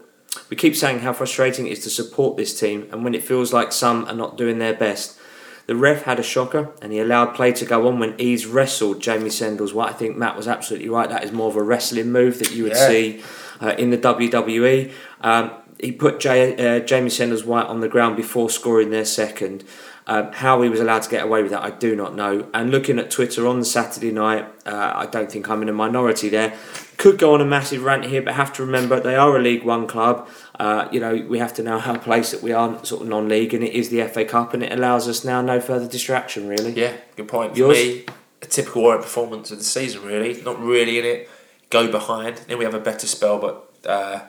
[0.50, 3.52] We keep saying how frustrating it is to support this team, and when it feels
[3.52, 5.18] like some are not doing their best.
[5.66, 9.00] The ref had a shocker and he allowed play to go on when Eaves wrestled
[9.00, 9.72] Jamie Sendles.
[9.72, 11.08] What I think Matt was absolutely right.
[11.08, 12.86] That is more of a wrestling move that you would Yeah.
[12.88, 13.22] see
[13.62, 14.92] uh, in the WWE.
[15.22, 19.64] Um, he put J- uh, Jamie Sendles White on the ground before scoring their second.
[20.06, 22.46] Um, how he was allowed to get away with that, I do not know.
[22.52, 26.28] And looking at Twitter on Saturday night, uh, I don't think I'm in a minority
[26.28, 26.54] there.
[26.98, 29.64] Could go on a massive rant here, but have to remember they are a League
[29.64, 30.28] One club.
[30.60, 33.54] Uh, you know, we have to know how place that we are, sort of non-league,
[33.54, 36.72] and it is the FA Cup, and it allows us now no further distraction, really.
[36.72, 37.52] Yeah, good point.
[37.52, 37.76] For Yours?
[37.78, 38.04] me,
[38.42, 40.40] a typical Warren performance of the season, really.
[40.42, 41.30] Not really in it.
[41.70, 42.36] Go behind.
[42.46, 44.20] Then we have a better spell, but uh,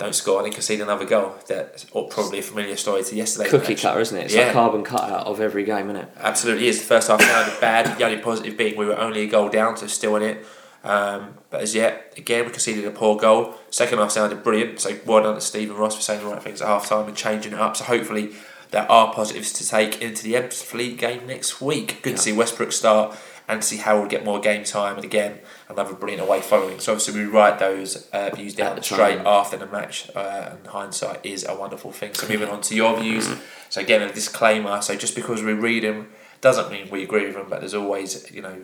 [0.00, 1.34] don't score and concede another goal.
[1.46, 3.48] That's probably a familiar story to yesterday.
[3.50, 3.82] Cookie match.
[3.82, 4.24] cutter, isn't it?
[4.24, 4.44] It's Yeah.
[4.46, 6.08] like carbon cutout of every game, isn't it?
[6.18, 6.78] Absolutely is.
[6.80, 7.98] The first half sounded bad.
[7.98, 10.44] The only positive being we were only a goal down, so still in it.
[10.82, 13.54] Um, but as yet, again, we conceded a poor goal.
[13.70, 14.80] Second half sounded brilliant.
[14.80, 17.14] So well done to Stephen Ross for saying the right things at half time and
[17.16, 17.76] changing it up.
[17.76, 18.30] So hopefully
[18.70, 22.00] there are positives to take into the Ebbsfleet game next week.
[22.00, 22.16] Good Yeah.
[22.16, 23.14] to see Westbrook start
[23.50, 24.94] and see Harrold get more game time.
[24.94, 26.78] And again, another brilliant away following.
[26.78, 30.08] So obviously we write those uh, views down the straight after the match.
[30.14, 32.14] Uh, and hindsight is a wonderful thing.
[32.14, 33.28] So moving on to your views.
[33.68, 34.80] So again, a disclaimer.
[34.82, 36.10] So just because we read them
[36.40, 38.56] doesn't mean we agree with them, but there's always you know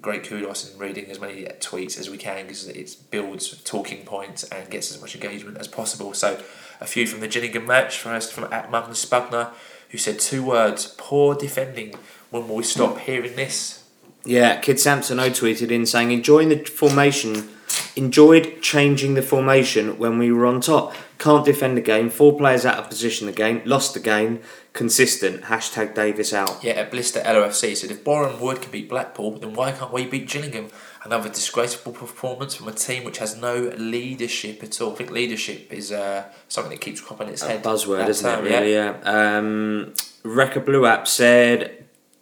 [0.00, 4.44] great kudos in reading as many tweets as we can because it builds talking points
[4.44, 6.14] and gets as much engagement as possible.
[6.14, 6.40] So
[6.80, 9.50] a few from the Gillingham match first from at Magnus Spugner
[9.90, 11.96] who said two words: poor defending.
[12.30, 13.79] When will we stop hearing this?
[14.24, 17.48] Yeah, Kid Sampson O tweeted in saying, enjoying the formation,
[17.96, 20.94] enjoyed changing the formation when we were on top.
[21.18, 24.40] Can't defend the game, four players out of position again, lost the game,
[24.72, 25.42] consistent.
[25.44, 26.62] Hashtag Davis out.
[26.62, 30.06] Yeah, at Blister LOFC said if Boreham Wood can beat Blackpool, then why can't we
[30.06, 30.68] beat Gillingham?
[31.02, 34.92] Another disgraceful performance from a team which has no leadership at all.
[34.92, 37.62] I think leadership is uh, something that keeps cropping its A head.
[37.64, 38.74] buzzword, that isn't term, it, really?
[38.74, 38.98] Yeah.
[39.04, 41.79] Um, Wrecker Blue App said,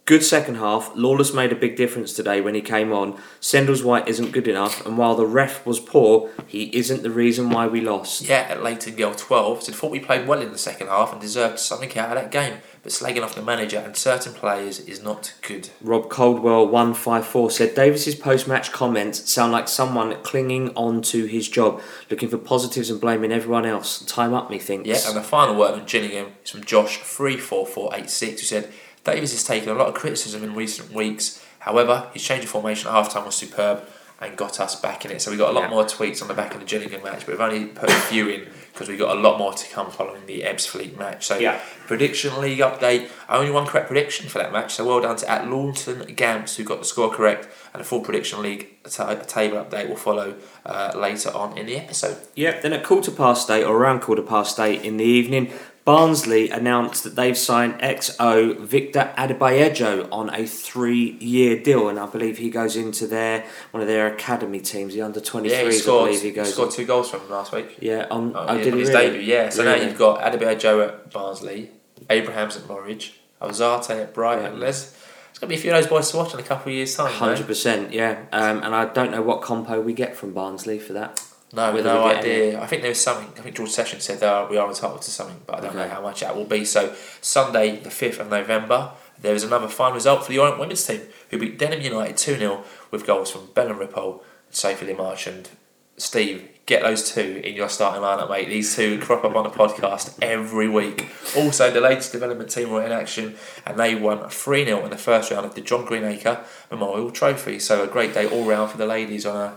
[0.09, 0.91] good second half.
[0.95, 3.13] Lawless made a big difference today when he came on.
[3.39, 7.51] Sendles White isn't good enough, and while the ref was poor, he isn't the reason
[7.51, 8.27] why we lost.
[8.27, 11.21] Yeah, at Leighton Girl 12 said thought we played well in the second half and
[11.21, 15.03] deserved something out of that game, but slagging off the manager and certain players is
[15.03, 15.69] not good.
[15.79, 21.03] Rob Coldwell one five four said Davis's post match comments sound like someone clinging on
[21.03, 24.03] to his job, looking for positives and blaming everyone else.
[24.05, 24.89] Time up, methinks.
[24.89, 29.69] Yeah, and the final word on Gillingham is from Josh34486 who said Davis has taken
[29.69, 31.43] a lot of criticism in recent weeks.
[31.59, 33.83] However, his change of formation at half time was superb
[34.21, 35.21] and got us back in it.
[35.21, 35.69] So we got a lot Yeah.
[35.69, 38.27] more tweets on the back of the Gillingham match, but we've only put a few
[38.27, 41.25] in because we got a lot more to come following the Ebbsfleet match.
[41.25, 41.59] So Yeah.
[41.87, 43.07] prediction league update.
[43.29, 44.73] Only one correct prediction for that match.
[44.75, 48.01] So well done to at Lawton Gamps who got the score correct, and a full
[48.01, 50.35] prediction league ta- table update will follow
[50.65, 52.17] uh, later on in the episode.
[52.35, 55.51] Yep, then at quarter past eight, or around quarter past eight in the evening,
[55.89, 62.05] Barnsley announced that they've signed XO Victor Adeboyejo on a three year deal, and I
[62.05, 65.67] believe he goes into their one of their academy teams, the under 23s, Yeah, he
[65.67, 67.77] I scored, believe he he scored two goals from last week.
[67.79, 69.07] yeah, on, Oh, yeah, did on his really?
[69.07, 69.49] debut, yeah.
[69.49, 69.79] So Really?
[69.79, 71.71] now you've got Adeboyejo at Barnsley,
[72.07, 74.53] Abrahams at Norwich, Ozarte at Brighton.
[74.53, 74.59] Yeah.
[74.59, 74.91] There's,
[75.39, 76.95] going to be a few of those boys to watch in a couple of years'
[76.95, 77.11] time.
[77.13, 78.25] Hundred percent, yeah.
[78.31, 81.25] Um, and I don't know what compo we get from Barnsley for that.
[81.51, 82.61] No, Whether no idea.
[82.61, 83.27] I think there's something.
[83.37, 85.87] I think George Sessions said uh, we are entitled to something, but I don't know
[85.87, 86.63] how much that will be.
[86.63, 90.85] So Sunday, the fifth of November, there is another fine result for the Orient women's
[90.85, 95.49] team, who beat Denham United two 0 with goals from Bellen Ripoll, Sophie March, and
[95.97, 96.47] Steve.
[96.67, 98.47] Get those two in your starting lineup, mate.
[98.47, 101.07] These two crop up on the podcast every week.
[101.35, 103.35] Also, the latest development team were in action,
[103.65, 107.57] and they won three 0 in the first round of the John Greenacre Memorial Trophy.
[107.57, 109.55] So a great day all round for the ladies on a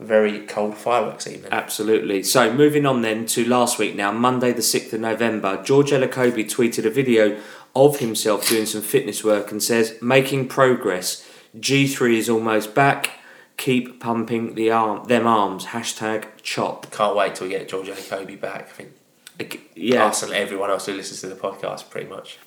[0.00, 1.52] very cold fireworks evening.
[1.52, 2.22] Absolutely.
[2.22, 6.44] So moving on then to last week now, Monday the 6th of November, George Elokobi
[6.44, 7.40] tweeted a video
[7.76, 11.28] of himself doing some fitness work and says, making progress.
[11.58, 13.10] G3 is almost back.
[13.56, 15.66] Keep pumping the arm, them arms.
[15.66, 16.90] Hashtag chop.
[16.90, 18.62] Can't wait till we get George and back.
[18.68, 22.38] I think Yeah, us and everyone else who listens to the podcast, pretty much.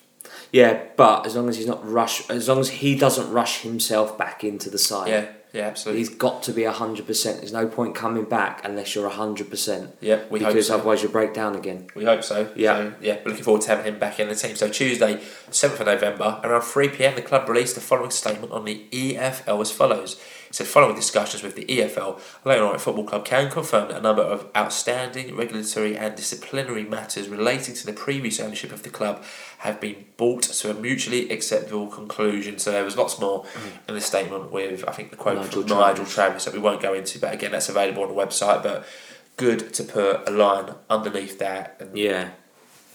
[0.52, 4.18] yeah, but as long as he's not rush, as long as he doesn't rush himself
[4.18, 6.00] back into the side, Yeah, yeah, absolutely.
[6.00, 7.38] he's got to be hundred percent.
[7.38, 10.74] There's no point coming back unless you're hundred percent, yeah, we hope because so.
[10.74, 11.88] otherwise you break down again.
[11.94, 12.52] We hope so.
[12.54, 12.76] Yeah.
[12.76, 14.56] So, yeah, we're looking forward to having him back in the team.
[14.56, 15.20] So Tuesday,
[15.50, 19.60] seventh of November, around three pm, the club released the following statement on the EFL
[19.60, 23.88] as follows: He said, following discussions with the EFL, Leyton Orient Football Club can confirm
[23.88, 28.82] that a number of outstanding regulatory and disciplinary matters relating to the previous ownership of
[28.82, 29.24] the club
[29.58, 32.58] have been brought to a mutually acceptable conclusion.
[32.58, 33.44] So there was lots more
[33.88, 36.14] in the statement with, I think, the quote Nigel from Nigel Travis.
[36.14, 38.62] Travis that we won't go into, but again, that's available on the website.
[38.62, 38.86] But
[39.36, 42.30] good to put a line underneath that and Yeah.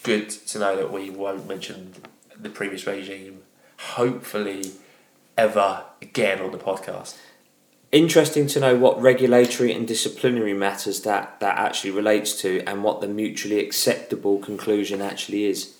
[0.03, 1.95] good to know that we won't mention
[2.39, 3.41] the previous regime,
[3.77, 4.71] hopefully,
[5.37, 7.15] ever again on the podcast.
[7.91, 13.01] Interesting to know what regulatory and disciplinary matters that, that actually relates to and what
[13.01, 15.72] the mutually acceptable conclusion actually is.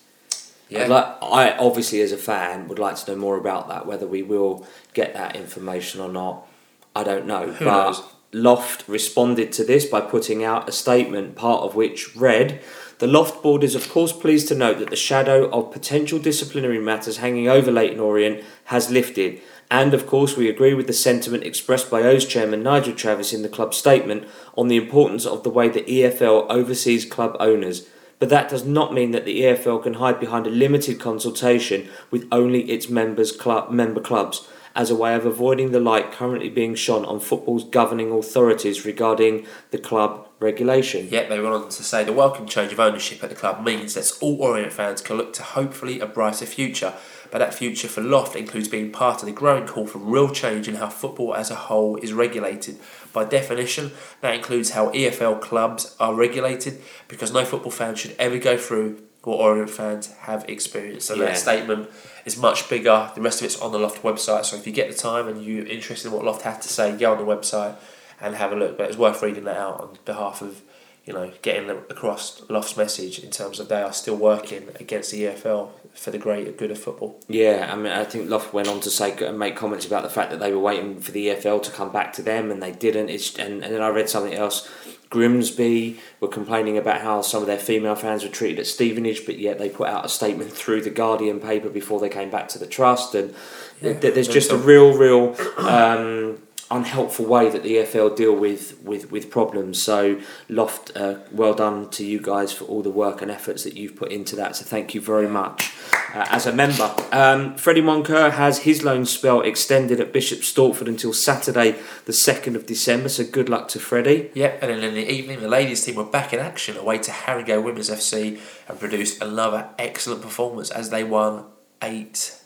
[0.74, 0.86] Yeah.
[0.86, 3.86] Like, I obviously, as a fan, would like to know more about that.
[3.86, 6.46] Whether we will get that information or not,
[6.94, 7.52] I don't know.
[7.52, 8.02] Who but knows?
[8.32, 12.60] Loft responded to this by putting out a statement, part of which read.
[12.98, 16.80] The Loft Board is, of course, pleased to note that the shadow of potential disciplinary
[16.80, 19.40] matters hanging over Leyton Orient has lifted.
[19.70, 23.42] And, of course, we agree with the sentiment expressed by O's chairman Nigel Travis in
[23.42, 27.88] the club statement on the importance of the way the EFL oversees club owners.
[28.18, 32.26] But that does not mean that the EFL can hide behind a limited consultation with
[32.30, 36.74] only its members club, member clubs as a way of avoiding the light currently being
[36.74, 41.08] shone on football's governing authorities regarding the club regulation.
[41.08, 43.94] Yet they went on to say the welcome change of ownership at the club means
[43.94, 46.94] that all Orient fans can look to hopefully a brighter future.
[47.34, 50.68] But that future for Loft includes being part of the growing call for real change
[50.68, 52.78] in how football as a whole is regulated.
[53.12, 58.38] By definition, that includes how EFL clubs are regulated because no football fan should ever
[58.38, 61.08] go through what Orient fans have experienced.
[61.08, 61.24] So Yeah.
[61.24, 61.90] that statement
[62.24, 63.10] is much bigger.
[63.16, 64.44] The rest of it's on the Loft website.
[64.44, 66.92] So if you get the time and you're interested in what Loft have to say,
[66.92, 67.74] go on the website
[68.20, 68.78] and have a look.
[68.78, 70.62] But it's worth reading that out on behalf of
[71.04, 75.24] you know getting across Loft's message in terms of they are still working against the
[75.24, 77.20] EFL for the greater good of football.
[77.28, 80.10] Yeah, I mean, I think Loft went on to say and make comments about the
[80.10, 82.72] fact that they were waiting for the EFL to come back to them, and they
[82.72, 83.10] didn't.
[83.10, 84.68] It's and, and then I read something else.
[85.10, 89.38] Grimsby were complaining about how some of their female fans were treated at Stevenage, but
[89.38, 92.58] yet they put out a statement through the Guardian paper before they came back to
[92.58, 93.32] the trust, and
[93.80, 96.38] th- there's just a real, real um,
[96.74, 99.82] unhelpful way that the EFL deal with with, with problems.
[99.82, 103.76] So Loft, uh, well done to you guys for all the work and efforts that
[103.76, 104.56] you've put into that.
[104.56, 105.72] So thank you very much
[106.14, 106.94] uh, as a member.
[107.12, 112.56] Um, Freddie Moncur has his loan spell extended at Bishop Stortford until Saturday, the 2nd
[112.56, 113.08] of December.
[113.08, 114.30] So good luck to Freddie.
[114.34, 117.12] Yep, and then in the evening, the ladies' team were back in action away to
[117.12, 121.46] Harrogate Women's FC and produced another excellent performance as they won
[121.82, 122.40] 8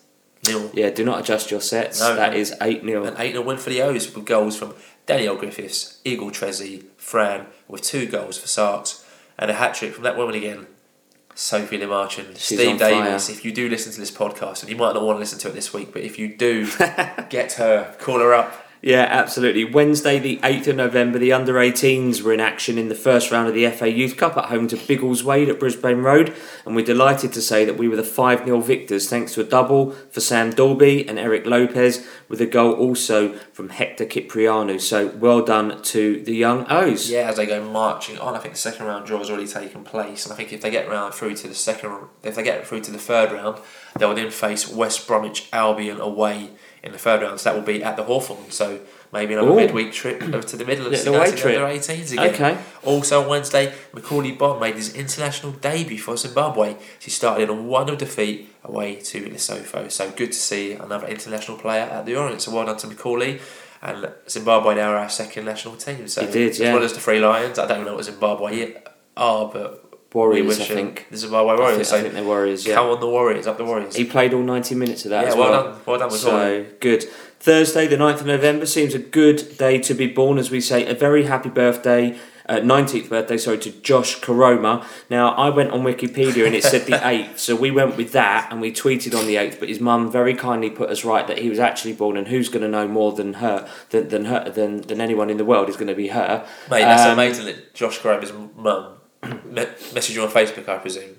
[0.49, 0.71] 0.
[0.75, 2.01] Yeah, do not adjust your sets.
[2.01, 3.05] No, that is 8 0.
[3.05, 4.75] An 8 0 win for the O's with goals from
[5.07, 9.05] Danielle Griffiths, Eagle Trezzy, Fran, with two goals for Sarks,
[9.39, 10.67] and a hat trick from that woman again,
[11.35, 12.37] Sophie Lemarchand.
[12.37, 13.35] Steve Davis, fire.
[13.35, 15.49] if you do listen to this podcast, and you might not want to listen to
[15.49, 16.67] it this week, but if you do,
[17.31, 18.68] get her, call her up.
[18.81, 19.65] Yeah, absolutely.
[19.65, 23.49] Wednesday, the 8th of November, the under 18s were in action in the first round
[23.49, 27.33] of the FA Youth Cup at home to Biggleswade at Brisbane Road, and we're delighted
[27.33, 30.51] to say that we were the 5 0 victors thanks to a double for Sam
[30.51, 34.79] Dalby and Eric Lopez, with a goal also from Hector Cipriano.
[34.79, 37.11] So well done to the young O's.
[37.11, 39.83] Yeah, as they go marching on, I think the second round draw has already taken
[39.83, 42.65] place, and I think if they get round through to the second, if they get
[42.65, 43.59] through to the third round,
[43.99, 46.51] they'll then face West Bromwich Albion away
[46.83, 47.41] in the third round.
[47.41, 48.51] So that will be at the Hawthorn.
[48.51, 48.81] So
[49.13, 49.57] maybe another Ooh.
[49.57, 51.61] midweek trip over to the Midlands Little to go away to the trip.
[51.63, 52.35] under 18s again.
[52.35, 52.59] Okay.
[52.85, 56.77] Also on Wednesday, Macauley Bonne made his international debut for Zimbabwe.
[56.99, 59.91] She started on one of defeat away to Lesotho.
[59.91, 62.43] So good to see another international player at the Orient.
[62.43, 63.41] So well done to Macaulay.
[63.81, 66.09] And Zimbabwe now are our second national team.
[66.09, 66.75] So It did, as yeah.
[66.75, 68.75] well as the Three Lions, I don't know what Zimbabwe
[69.17, 71.07] are, but Warriors, I wish them think.
[71.11, 71.93] the Zimbabwe I think, Warriors.
[71.93, 72.75] I think they're Warriors, yeah.
[72.75, 73.95] come on the Warriors, up the Warriors.
[73.95, 75.73] He played all 90 minutes of that yeah, as well, well.
[75.73, 76.11] done, well done.
[76.11, 77.05] So good.
[77.41, 80.87] Thursday, the 9th of November, seems a good day to be born, as we say.
[80.87, 84.85] A very happy birthday, uh, 19th birthday, sorry, to Josh Koroma.
[85.11, 88.51] Now, I went on Wikipedia and it said the 8th, so we went with that
[88.51, 91.39] and we tweeted on the 8th, but his mum very kindly put us right that
[91.39, 94.49] he was actually born, and who's going to know more than her, than, than her,
[94.51, 96.45] than, than anyone in the world is going to be her.
[96.71, 98.95] Mate, that's Um, amazing that Josh Koroma's mum
[99.45, 99.65] me-
[99.95, 101.17] messaged you on Facebook, I presume.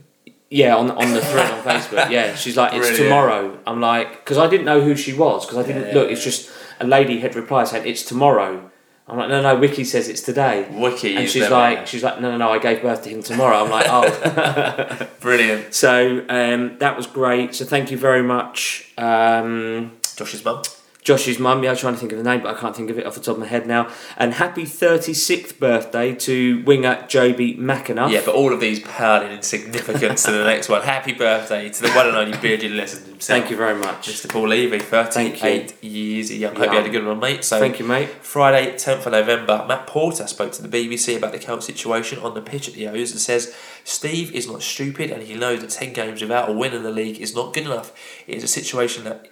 [0.52, 2.10] Yeah, on on the thread on Facebook.
[2.18, 3.04] Yeah, she's like, it's Brilliant.
[3.10, 3.60] tomorrow.
[3.68, 6.08] I'm like, because I didn't know who she was because I didn't Yeah, look.
[6.08, 8.72] yeah, It's just a lady had replied saying it's tomorrow.
[9.08, 10.68] I'm like, no, no, Wiki says it's today.
[10.72, 13.58] Wiki And she's like, she's like, no, no, no, I gave birth to him tomorrow.
[13.64, 15.08] I'm like, oh.
[15.20, 15.74] Brilliant.
[15.74, 17.56] so um, that was great.
[17.56, 20.62] So thank you very much, um, Josh's mum.
[21.10, 23.00] Josh's mum, yeah, I'm trying to think of the name, but I can't think of
[23.00, 23.92] it off the top of my head now.
[24.16, 28.12] And happy 36th birthday to winger Jobi McAnuff.
[28.12, 30.84] Yeah, but all of these pale in significance to the next one.
[30.84, 33.40] Happy birthday to the one and only bearded legend himself.
[33.40, 34.08] Thank you very much.
[34.08, 34.30] Mr.
[34.30, 36.56] Paul Levy, Thank 38 years young.
[36.56, 37.44] Hope you had a good one, mate.
[37.44, 38.10] So Thank you, mate.
[38.22, 42.36] Friday, 10th of November, Matt Porter spoke to the BBC about the current situation on
[42.36, 45.72] the pitch at the O's and says Steve is not stupid and he knows that
[45.72, 47.92] 10 games without a win in the league is not good enough.
[48.28, 49.28] It is a situation that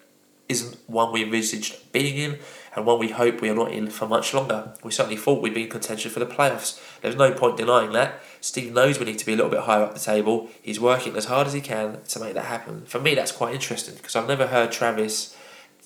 [0.49, 2.39] isn't one we envisaged being in
[2.75, 4.73] and one we hope we are not in for much longer.
[4.83, 6.79] We certainly thought we'd be in contention for the playoffs.
[7.01, 8.21] There's no point denying that.
[8.39, 10.49] Steve knows we need to be a little bit higher up the table.
[10.61, 12.85] He's working as hard as he can to make that happen.
[12.85, 15.35] For me, that's quite interesting because I've never heard Travis,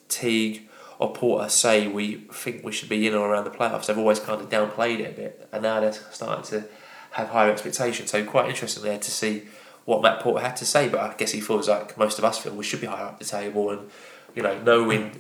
[0.10, 0.68] Teague,
[1.00, 3.88] or Porter say we think we should be in or around the playoffs.
[3.88, 6.68] They've always kind of downplayed it a bit, and now they're starting to
[7.12, 8.12] have higher expectations.
[8.12, 9.44] So quite interesting there to see
[9.86, 10.90] what Matt Porter had to say.
[10.90, 13.18] But I guess he feels like most of us feel we should be higher up
[13.18, 13.90] the table, and
[14.36, 15.12] you know, no win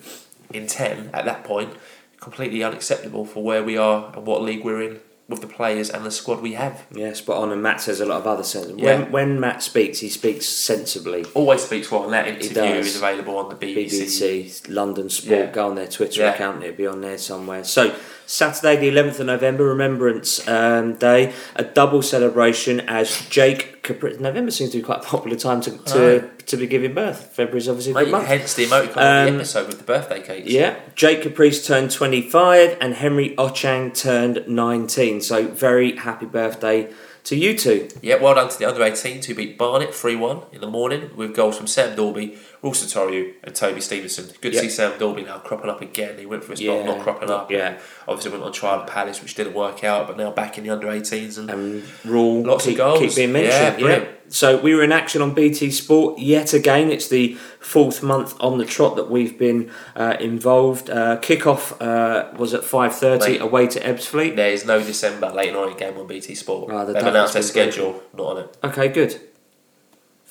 [0.53, 1.73] in ten at that point,
[2.19, 4.99] completely unacceptable for where we are and what league we're in
[5.29, 6.85] with the players and the squad we have.
[6.91, 7.51] Yeah, spot on.
[7.53, 8.73] And Matt says a lot of other sense.
[8.75, 8.99] Yeah.
[8.99, 11.23] When, when Matt speaks, he speaks sensibly.
[11.33, 14.01] Always speaks well, and that interview is available on the BBC.
[14.01, 15.45] BBC, London Sport, Yeah.
[15.51, 16.33] go on their Twitter Yeah.
[16.33, 17.63] account, it'll be on there somewhere.
[17.63, 17.95] So,
[18.25, 24.17] Saturday, the 11th of November, Remembrance um, Day, a double celebration as Jake Capri.
[24.19, 27.33] November seems to be quite a popular time to, to, to be giving birth.
[27.33, 28.27] February's obviously a Mate, good month.
[28.27, 30.47] hence the emoticon of the Um, episode with the birthday cakes.
[30.49, 35.21] Yeah, Jake Caprice turned 25 and Henry Ochieng turned 19.
[35.21, 36.91] So, very happy birthday
[37.23, 37.87] to you two.
[38.01, 41.11] Yeah, well done to the under 18s who beat Barnet 3 1 in the morning
[41.15, 44.29] with goals from Sam Dalby, Ruel Sotiriou, and Toby Stevenson.
[44.39, 46.19] Good to see Sam Dalby now cropping up again.
[46.19, 47.49] He went for a spell Yeah, not cropping up.
[47.49, 47.79] yeah.
[48.07, 50.69] Obviously went on trial at Palace, which didn't work out, but now back in the
[50.69, 51.37] under 18s.
[51.39, 52.99] And and Ruel Lots of goals.
[52.99, 53.79] keep being Yeah, mentioned.
[53.81, 54.17] Yeah, brilliant.
[54.33, 56.89] So we were in action on BT Sport yet again.
[56.89, 60.89] It's the fourth month on the trot that we've been uh, involved.
[60.89, 64.37] Uh, Kickoff uh, was at five thirty away to Ebbsfleet.
[64.37, 66.69] there is no December late night game on BT Sport.
[66.69, 68.57] The They've announced their schedule, not on it.
[68.63, 69.19] Okay, good.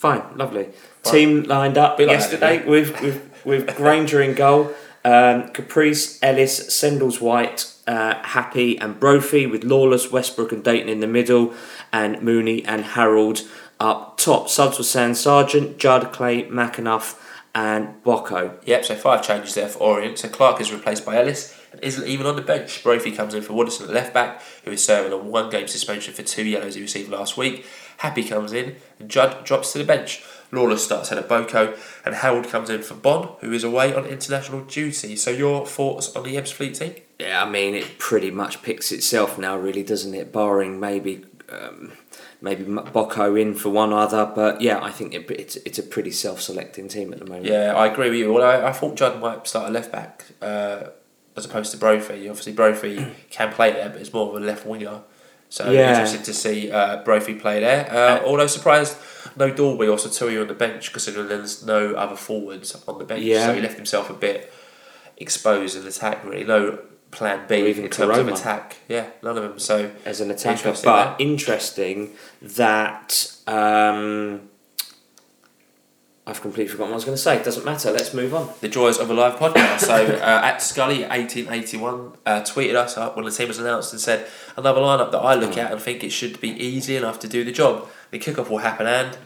[0.00, 0.64] Fine, lovely.
[1.02, 1.12] Fine.
[1.12, 2.70] Team lined up like that, yesterday yeah.
[2.70, 4.72] with, with with Grainger in goal.
[5.04, 11.00] Um, Caprice, Ellis, Sendles White, uh, Happe, and Brophy with Lawless, Westbrook, and Dayton in
[11.00, 11.52] the middle,
[11.92, 13.42] and Mooney and Harrold
[13.78, 14.48] up top.
[14.48, 17.20] Subs were Sam Sargeant, Judd, Clay, McAnuff,
[17.54, 18.58] and Boco.
[18.64, 20.18] Yep, so five changes there for Orient.
[20.18, 22.82] So Clark is replaced by Ellis and isn't even on the bench.
[22.82, 26.14] Brophy comes in for Widdowson at left back, who is serving a one game suspension
[26.14, 27.66] for two yellows he received last week.
[28.00, 30.22] Happe comes in and Judd drops to the bench.
[30.52, 34.04] Lawless starts ahead of Boco and Harrold comes in for Bonne, who is away on
[34.04, 35.14] international duty.
[35.16, 36.94] So your thoughts on the Ebbsfleet team?
[37.18, 40.32] Yeah, I mean, it pretty much picks itself now, really, doesn't it?
[40.32, 41.92] Barring maybe um,
[42.40, 46.10] maybe Boco in for one other, but yeah, I think it, it's it's a pretty
[46.10, 47.46] self-selecting team at the moment.
[47.46, 48.32] Yeah, I agree with you.
[48.32, 50.84] Well, I, I thought Judd might start a left back uh,
[51.36, 52.28] as opposed to Brophy.
[52.28, 55.02] Obviously, Brophy can play there, but it's more of a left winger.
[55.50, 55.90] So Yeah.
[55.90, 57.86] interested to see uh, Brophy play there.
[57.92, 58.96] Uh, although surprised,
[59.36, 63.22] no Dalby or Sotiriou on the bench, considering there's no other forwards on the bench.
[63.22, 63.46] Yeah.
[63.46, 64.52] So he left himself a bit
[65.18, 66.24] exposed in attack.
[66.24, 66.78] Really, no
[67.10, 68.76] plan B Or even in terms of attack.
[68.88, 69.58] Yeah, none of them.
[69.58, 70.68] So as an attacker.
[70.68, 72.10] Interesting, but interesting
[72.42, 74.42] that um,
[76.30, 77.36] I've completely forgotten what I was going to say.
[77.36, 77.90] It doesn't matter.
[77.90, 78.48] Let's move on.
[78.60, 79.80] the joys of a live podcast.
[79.80, 83.58] So uh, at Scully eighteen eighty one uh, tweeted us up when the team was
[83.58, 84.26] announced and said
[84.56, 87.44] another lineup that I look at and think it should be easy enough to do
[87.44, 87.88] the job.
[88.12, 89.18] The kickoff will happen and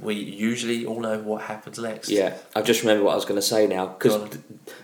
[0.00, 2.08] we usually all know what happens next.
[2.08, 4.30] Yeah, I just remember what I was going to say now because on.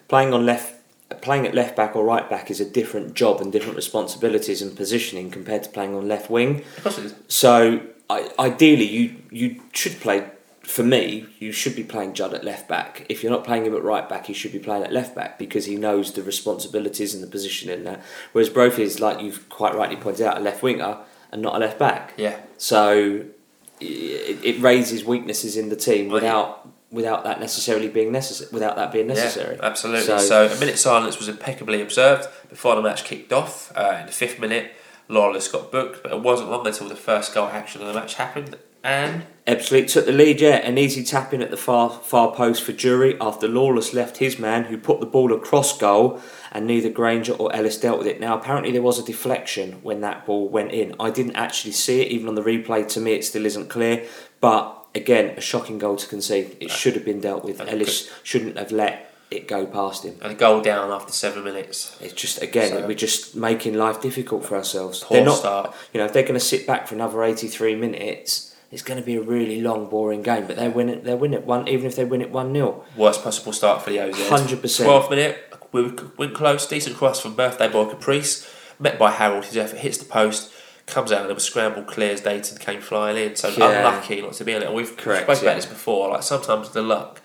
[0.09, 0.75] playing on left.
[1.23, 4.77] Playing at left back or right back is a different job and different responsibilities and
[4.77, 6.63] positioning compared to playing on left wing.
[6.77, 7.15] Of course it is.
[7.29, 7.81] So
[8.11, 10.29] I, ideally, you you should play.
[10.69, 13.07] For me, you should be playing Judd at left back.
[13.09, 15.39] If you're not playing him at right back, he should be playing at left back
[15.39, 18.03] because he knows the responsibilities and the position in there.
[18.33, 20.99] Whereas Brophy is, like you've quite rightly pointed out, a left winger
[21.33, 22.13] and not a left back.
[22.19, 22.37] Yeah.
[22.59, 23.25] So
[23.81, 28.51] it, it raises weaknesses in the team without without that necessarily being necessary.
[28.53, 29.57] Without that being necessary.
[29.57, 30.05] Yeah, absolutely.
[30.07, 33.73] So- So, a minute silence was impeccably observed before the match kicked off.
[33.77, 34.73] Uh, in the fifth minute,
[35.09, 38.15] Lawless got booked, but it wasn't long until the first goal action of the match
[38.15, 38.57] happened.
[38.89, 42.63] And Ebbsfleet took the lead, yeah, an easy tap in at the far far post
[42.63, 46.21] for Jury after Lawless left his man who put the ball across goal
[46.53, 48.19] and neither Grainger or Ellis dealt with it.
[48.21, 50.95] Now apparently there was a deflection when that ball went in.
[50.99, 54.07] I didn't actually see it, even on the replay to me it still isn't clear.
[54.41, 56.57] But again, a shocking goal to concede.
[56.61, 57.61] It should have been dealt with.
[57.61, 60.17] Ellis shouldn't have let it go past him.
[60.23, 61.95] and a goal down after seven minutes.
[62.01, 65.05] It's just again So- we're just making life difficult for ourselves.
[65.05, 65.75] Poor they're not start.
[65.93, 69.05] you know, if they're going to sit back for another 83 minutes, it's going to
[69.07, 70.47] be a really long, boring game.
[70.47, 71.05] But they win it.
[71.05, 73.91] They win it one, even if they win it one 0 Worst possible start for
[73.91, 74.15] the O's.
[74.17, 74.59] 100%.
[74.61, 75.39] 12th minute,
[75.73, 78.49] we went close, decent cross from birthday boy Caprice,
[78.79, 79.47] met by Harrold.
[79.47, 80.53] His effort hits the post,
[80.87, 82.21] comes out, and there was scramble clears.
[82.21, 83.79] Dayton came flying in, so Yeah.
[83.79, 84.67] unlucky not to be in it.
[84.67, 85.51] And we've Correct, spoken yeah.
[85.51, 86.11] about this before.
[86.11, 87.21] Like sometimes the luck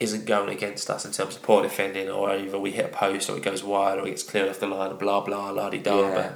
[0.00, 3.28] isn't going against us in terms of poor defending, or either we hit a post,
[3.28, 5.70] or it goes wide, or it gets cleared off the line, and blah blah la
[5.70, 6.00] di da.
[6.00, 6.32] Yeah.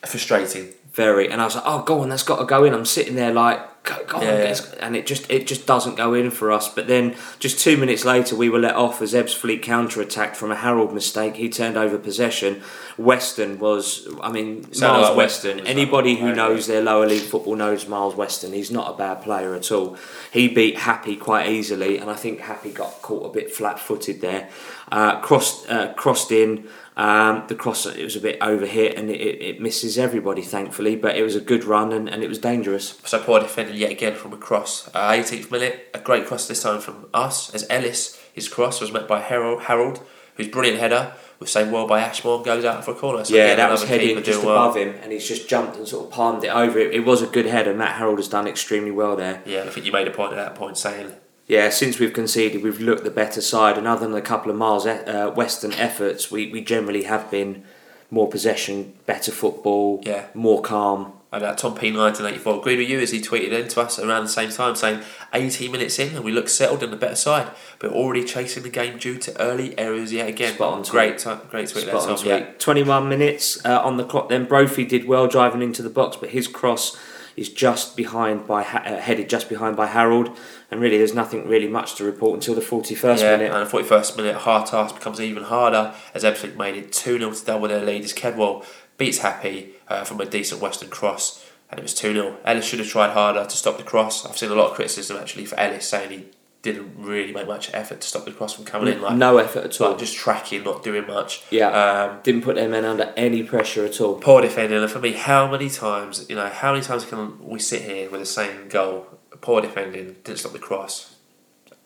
[0.00, 0.68] But frustrating.
[0.96, 2.72] Very and I was like, oh go on, that's got to go in.
[2.72, 4.56] I'm sitting there like, go, go on, Yeah.
[4.80, 6.70] and it just it just doesn't go in for us.
[6.70, 10.50] But then just two minutes later, we were let off as Ebbsfleet counter attacked from
[10.50, 11.36] a Harrold mistake.
[11.36, 12.62] He turned over possession.
[12.96, 17.24] Weston was, I mean, Sounded Myles like Weston Anybody like- who knows their lower league
[17.24, 18.54] football knows Myles Weston.
[18.54, 19.98] He's not a bad player at all.
[20.32, 24.48] He beat Happe quite easily, and I think Happe got caught a bit flat-footed there.
[24.90, 26.68] Uh, crossed uh, crossed in.
[26.98, 31.14] Um, the cross it was a bit overhit and it, it, misses everybody thankfully but
[31.14, 34.14] it was a good run and, and it was dangerous So poor defending yet again
[34.14, 34.88] from a cross.
[34.94, 38.18] Uh, 18th minute, a great cross this time from us as Ellis.
[38.32, 40.00] His cross was met by Harrold, Harrold
[40.36, 43.24] whose brilliant header was saved well by Ashmore and goes out for a corner.
[43.26, 44.54] So yeah that was heading just well.
[44.54, 47.20] above him and he's just jumped and sort of palmed it over it, it was
[47.20, 50.08] a good header Matt Harrold has done extremely well there Yeah, I think you made
[50.08, 51.12] a point at that point saying
[51.46, 54.56] yeah since we've conceded we've looked the better side and other than a couple of
[54.56, 57.62] miles uh, western efforts we, we generally have been
[58.10, 60.26] more possession better football Yeah.
[60.34, 63.98] more calm and that Tom P 1984 agreed with you as he tweeted into us
[63.98, 65.00] around the same time saying
[65.34, 67.48] 18 minutes in and we look settled and the better side
[67.80, 70.54] but already chasing the game due to early errors yet again.
[70.54, 72.26] Spot on great, ti- great tweet there, Spot on Tom.
[72.26, 72.46] Yeah.
[72.58, 74.28] 21 minutes uh, on the clock.
[74.30, 76.96] Then Brophy did well driving into the box, but his cross
[77.36, 80.36] is just behind by uh, headed just behind by Harrold,
[80.70, 83.52] and really there's nothing really much to report until the 41st yeah, minute.
[83.52, 87.30] and the 41st minute, hard task becomes even harder as Everton made it 2 0
[87.32, 88.64] to double their lead as Kedwell
[88.98, 92.36] beats Happe uh, from a decent Weston cross, and it was 2 0.
[92.44, 94.24] Ellis should have tried harder to stop the cross.
[94.24, 96.24] I've seen a lot of criticism actually for Ellis saying he
[96.72, 99.64] didn't really make much effort to stop the cross from coming in, like, no effort
[99.64, 99.90] at all.
[99.90, 101.42] like just tracking, not doing much.
[101.50, 101.68] Yeah.
[101.70, 104.16] Um, Didn't put their men under any pressure at all.
[104.16, 107.58] poor defending, and for me, how many times, you know, how many times can we
[107.58, 109.06] sit here with the same goal?
[109.40, 111.16] Poor defending, didn't stop the cross,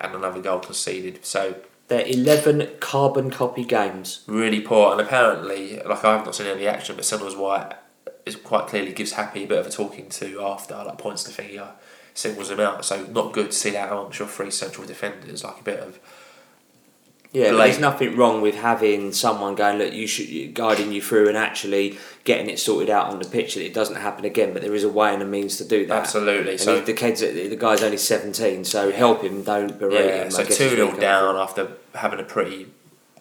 [0.01, 1.25] and another goal conceded.
[1.25, 1.57] So
[1.89, 4.23] They're 11 carbon copy games.
[4.27, 4.93] really poor.
[4.93, 7.73] And apparently, like I have not seen any action, but Sendles White
[8.27, 11.33] is quite clearly gives Happe a bit of a talking to after, like points the
[11.33, 11.71] finger,
[12.15, 12.85] singles him out.
[12.85, 15.45] So not good to see that amongst your three central defenders.
[15.45, 15.99] Like a bit of
[17.33, 21.37] Yeah, there's nothing wrong with having someone going, look, you should guiding you through and
[21.37, 24.53] actually getting it sorted out on the pitch that it doesn't happen again.
[24.53, 25.97] But there is a way and a means to do that.
[26.01, 26.53] absolutely.
[26.53, 30.31] And So the kid's the guy's only 17, so help him, don't berate yeah, him.
[30.31, 32.67] so two is where 0 down after having a pretty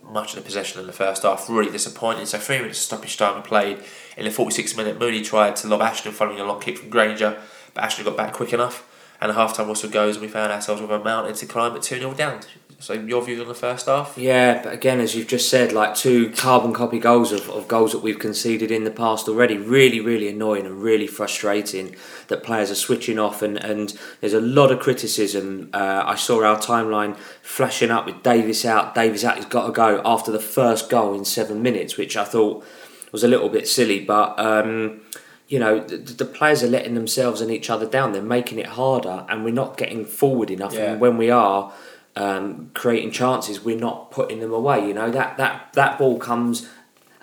[0.03, 1.47] much of the possession in the first half.
[1.47, 2.25] Really disappointing.
[2.25, 3.77] So three minutes of stoppage time played.
[4.17, 7.39] In the 46 minute, Mooney tried to lob Ashmore following a long kick from Grainger,
[7.73, 8.85] but got back quick enough.
[9.21, 11.75] And the half time whistle goes, and we found ourselves with a mountain to climb
[11.75, 12.39] at 2 0 down.
[12.81, 14.17] So, your views on the first half?
[14.17, 17.91] Yeah, but again, as you've just said, like two carbon copy goals of, of goals
[17.91, 19.57] that we've conceded in the past already.
[19.57, 21.97] Really, really annoying and really frustrating
[22.29, 25.69] that players are switching off, and, and there's a lot of criticism.
[25.73, 28.95] Uh, I saw our timeline flashing up with Davis out.
[28.95, 32.23] Davis out, he's got to go after the first goal in seven minutes, which I
[32.23, 32.63] thought
[33.11, 34.39] was a little bit silly, but.
[34.39, 35.01] Um,
[35.49, 38.13] you know, the, the players are letting themselves and each other down.
[38.13, 40.73] They're making it harder, and we're not getting forward enough.
[40.73, 40.91] Yeah.
[40.91, 41.73] And when we are,
[42.15, 44.87] um, creating chances, we're not putting them away.
[44.87, 46.69] You know that that that ball comes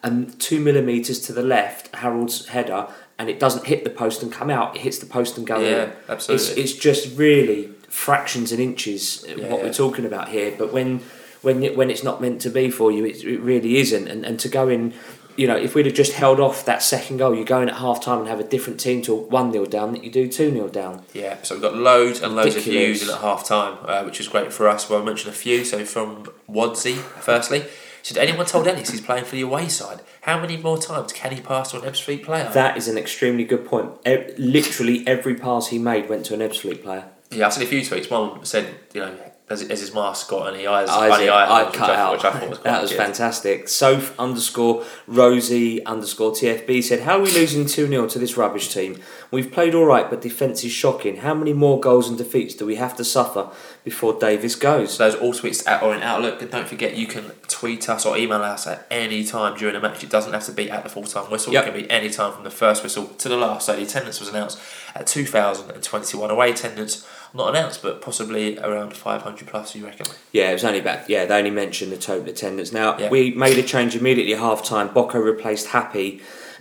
[0.02, 4.32] um, two millimeters to the left, Harrold's header, and it doesn't hit the post and
[4.32, 4.74] come out.
[4.76, 5.92] It hits the post and go Yeah, in.
[6.08, 6.62] absolutely.
[6.62, 9.66] It's, it's just really fractions and inches uh, Yeah, what yeah.
[9.66, 10.52] we're talking about here.
[10.58, 11.00] But when
[11.42, 14.08] when it, when it's not meant to be for you, it, it really isn't.
[14.08, 14.94] And and to go in.
[15.36, 17.76] You know, if we'd have just held off that second goal, you go in at
[17.76, 20.50] half time and have a different team to 1 0 down that you do 2
[20.50, 21.02] 0 down.
[21.12, 23.00] Yeah, so we've got loads and loads of Ridiculous.
[23.00, 24.88] views in at half time, uh, which is great for us.
[24.88, 25.64] Well, I'll mention a few.
[25.64, 27.64] So from Wadsey, firstly,
[28.02, 30.00] said anyone told Ellis he's playing for the away side?
[30.22, 32.48] How many more times can he pass to an Ebbsfleet player?
[32.54, 33.90] That is an extremely good point.
[34.06, 37.04] E- literally every pass he made went to an Ebbs Fleet player.
[37.30, 38.10] yeah, I've seen a few tweets.
[38.10, 39.14] One said, you know,
[39.48, 40.88] has, has his mask got any eyes?
[40.88, 42.12] Isaac, any eye I cut out.
[42.14, 42.98] which I thought was that was good.
[42.98, 43.68] fantastic.
[43.68, 48.72] Soph underscore Rosie underscore TFB said, How are we losing 2 0 to this rubbish
[48.74, 49.00] team?
[49.30, 51.18] We've played alright, but defence is shocking.
[51.18, 53.48] How many more goals and defeats do we have to suffer
[53.84, 54.94] before Davis goes?
[54.94, 56.42] So those all tweets at Orient Outlook.
[56.42, 59.80] And don't forget, you can tweet us or email us at any time during a
[59.80, 60.02] match.
[60.02, 61.52] It doesn't have to be at the full time whistle.
[61.52, 61.62] Yep.
[61.66, 63.66] It can be any time from the first whistle to the last.
[63.66, 64.58] So the attendance was announced
[64.96, 67.06] at 2,021 away attendance.
[67.36, 70.06] Not announced, but possibly around 500 plus, you reckon?
[70.32, 72.72] Yeah, it was only about, yeah, they only mentioned the total attendance.
[72.72, 73.10] Now, Yeah.
[73.10, 74.88] we made a change immediately at half time.
[74.88, 75.94] Boco replaced Happe.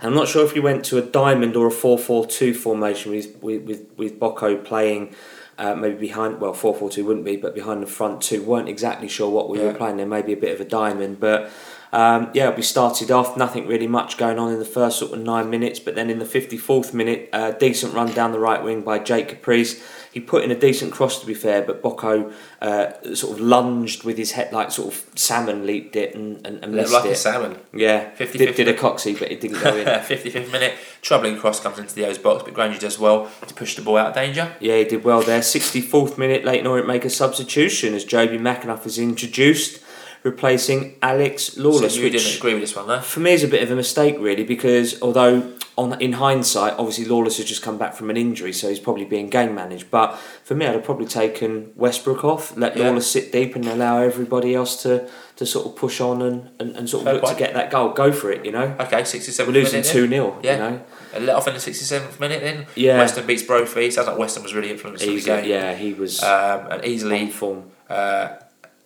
[0.01, 2.53] And I'm not sure if he went to a diamond or a 4 4 2
[2.53, 5.15] formation with, with, with, Boco playing.
[5.57, 8.43] Uh, maybe behind, well, 4 4 2 wouldn't be, but behind the front two.
[8.43, 9.67] weren't exactly sure what we Yeah.
[9.67, 11.21] were playing there, maybe a bit of a diamond.
[11.21, 11.49] But
[11.93, 15.19] um, yeah, we started off, nothing really much going on in the first sort of
[15.19, 18.81] nine minutes, but then in the 54th minute, a decent run down the right wing
[18.81, 19.81] by Jake Caprice.
[20.15, 24.05] He put in a decent cross to be fair, but Boco uh, sort of lunged
[24.05, 27.11] with his head, like sort of salmon leaped it and, and, and missed like it.
[27.11, 27.59] a salmon.
[27.73, 29.85] Yeah, 50, did, did a coxie, but it didn't go in.
[29.85, 33.75] 55th minute, troubling cross comes into the O's box, but Grainger does well to push
[33.75, 34.55] the ball out of danger.
[34.61, 35.41] Yeah, he did well there.
[35.41, 39.81] 64th minute, Leyton Orient make a substitution as Jobi McAnuff is introduced,
[40.25, 41.93] replacing Alex Lawless.
[41.93, 42.99] so you which didn't agree with this one, though?
[42.99, 47.05] for me is a bit of a mistake, really, because although on in hindsight, obviously
[47.05, 49.91] Lawless has just come back from an injury, so he's probably being game managed.
[49.91, 52.87] But for me, I'd have probably taken Westbrook off, let Yeah.
[52.89, 56.75] Lawless sit deep, and allow everybody else to, to sort of push on and, and,
[56.77, 57.37] and sort of Fair look point.
[57.37, 57.89] to get that goal.
[57.89, 58.73] Go for it, you know.
[58.79, 59.53] Okay, sixty seven.
[59.53, 60.53] We're losing two 0 Yeah.
[60.53, 60.81] you know.
[61.13, 62.65] A let off in the 67th minute then.
[62.75, 62.97] Yeah.
[62.97, 63.89] Weston beats Brophy.
[63.91, 65.45] Sounds like Weston was really influenced in the game.
[65.45, 67.71] yeah, he was Um, and easily form.
[67.89, 68.29] uh,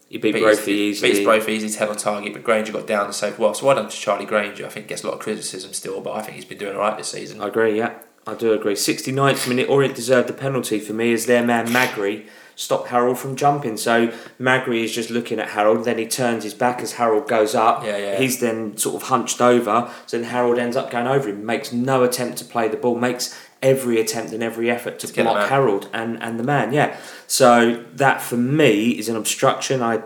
[0.09, 1.11] He beat beats, Brophy easily.
[1.11, 3.53] beats Brophy easy 10 on target, but Grainger got down and saved well.
[3.53, 4.65] So well done to Charlie Grainger.
[4.65, 6.97] I think gets a lot of criticism still, but I think he's been doing alright
[6.97, 7.41] this season.
[7.41, 7.99] I agree, yeah.
[8.25, 8.73] I do agree.
[8.73, 13.35] 69th minute, Orient deserved a penalty for me as their man Magri stopped Harrold from
[13.37, 13.77] jumping.
[13.77, 17.55] So Magri is just looking at Harrold, then he turns his back as Harrold goes
[17.55, 17.85] up.
[17.85, 18.19] Yeah, yeah.
[18.19, 21.71] He's then sort of hunched over, so then Harrold ends up going over him, makes
[21.71, 25.49] no attempt to play the ball, makes every attempt and every effort to, block.
[25.49, 26.97] Harrold and, and the man, yeah.
[27.27, 29.81] So that for me is an obstruction.
[29.81, 30.01] I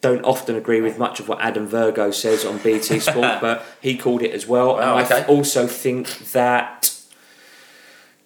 [0.00, 3.96] don't often agree with much of what Adam Virgo says on BT Sport, but he
[3.96, 4.74] called it as well.
[4.74, 6.94] Wow, and I also think that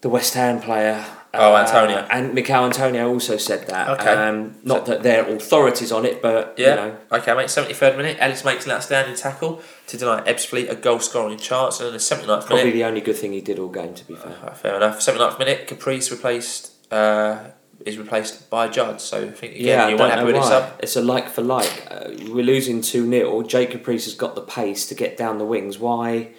[0.00, 1.04] the West Ham player.
[1.36, 2.06] Oh, uh, Antonio.
[2.10, 3.88] and Michail Antonio also said that.
[4.00, 4.10] Okay.
[4.12, 6.70] Um, not that they're authorities on it, but Yeah.
[6.70, 7.48] you know, Okay, mate.
[7.48, 11.80] 73rd minute, Ellis makes an outstanding tackle to deny Ebbsfleet a goal scoring chance.
[11.80, 13.94] And in the 79th probably minute, Probably the only good thing he did all game.
[13.94, 17.38] To be fair, uh, fair enough, 79th minute, Caprice replaced uh,
[17.84, 19.00] is replaced by Judd.
[19.00, 20.70] So I think again, yeah, you weren't know this why.
[20.80, 21.86] It's a like for like.
[21.90, 25.44] Uh, we're losing two 0 Jake Caprice has got the pace to get down the
[25.44, 25.78] wings.
[25.78, 26.30] Why?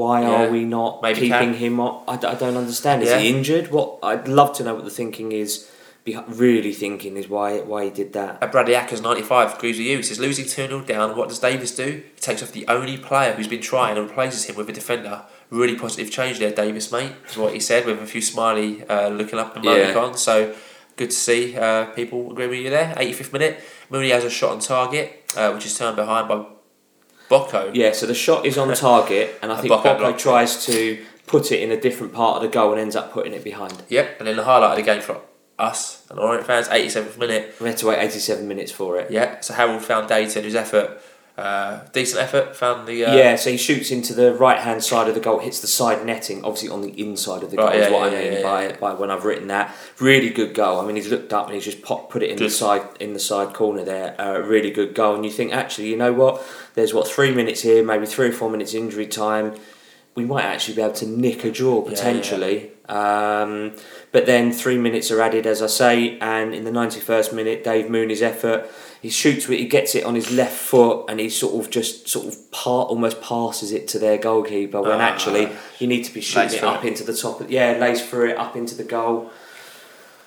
[0.00, 1.54] Why Yeah, are we not maybe keeping can.
[1.64, 1.92] him on?
[2.12, 3.02] I, I don't understand.
[3.02, 3.18] Is Yeah.
[3.20, 3.66] he injured?
[3.76, 5.50] What I'd love to know what the thinking is.
[6.46, 8.32] Really thinking is why why he did that.
[8.42, 9.96] Uh, Bradley Ackers, 95, agrees with you.
[9.98, 11.88] He says, losing 2 0 down, what does Davis do?
[12.16, 15.16] He takes off the only player who's been trying and replaces him with a defender.
[15.50, 19.08] Really positive change there, Davis, mate, is what he said, with a few smiley uh,
[19.20, 19.72] looking up and Yeah.
[19.92, 20.18] emoticons.
[20.18, 20.34] So
[20.96, 22.88] good to see uh, people agree with you there.
[22.96, 23.54] 85th minute,
[23.90, 26.38] Mooney has a shot on target, uh, which is turned behind by
[27.30, 27.70] Boco.
[27.72, 31.52] Yeah, so the shot is on target, and I think Boco Boco tries to put
[31.52, 33.82] it in a different part of the goal and ends up putting it behind.
[33.88, 35.20] Yep, and then the highlight of the game for
[35.56, 37.54] us and Orient fans, 87th minute.
[37.60, 39.10] We had to wait 87 minutes for it.
[39.10, 41.00] Yeah, so Harrold found Dayton, his effort,
[41.40, 43.04] uh, decent effort, found the.
[43.04, 45.66] Uh, Yeah, so he shoots into the right hand side of the goal, hits the
[45.66, 48.32] side netting, obviously on the inside of the goal Right, is what yeah, I mean
[48.34, 48.76] yeah, by yeah.
[48.76, 49.74] by when I've written that.
[49.98, 50.80] Really good goal.
[50.80, 53.12] I mean, he's looked up and he's just pop, put it in the side in
[53.12, 54.20] the side corner there.
[54.20, 56.42] Uh, really good goal, and you think actually, you know what?
[56.74, 59.54] There's what three minutes here, maybe three or four minutes injury time.
[60.14, 62.72] We might actually be able to nick a draw Yeah, potentially.
[62.90, 63.76] Um,
[64.10, 67.88] but then three minutes are added, as I say, and in the 91st minute, Dave
[67.88, 68.68] Mooney's effort,
[69.02, 72.08] he shoots it, he gets it on his left foot, and he sort of just
[72.08, 75.04] sort of part, almost passes it to their goalkeeper when Ah.
[75.12, 75.48] actually
[75.78, 76.88] you need to be shooting it up it.
[76.88, 77.40] into the top.
[77.40, 79.30] Of, yeah, lays through it up into the goal.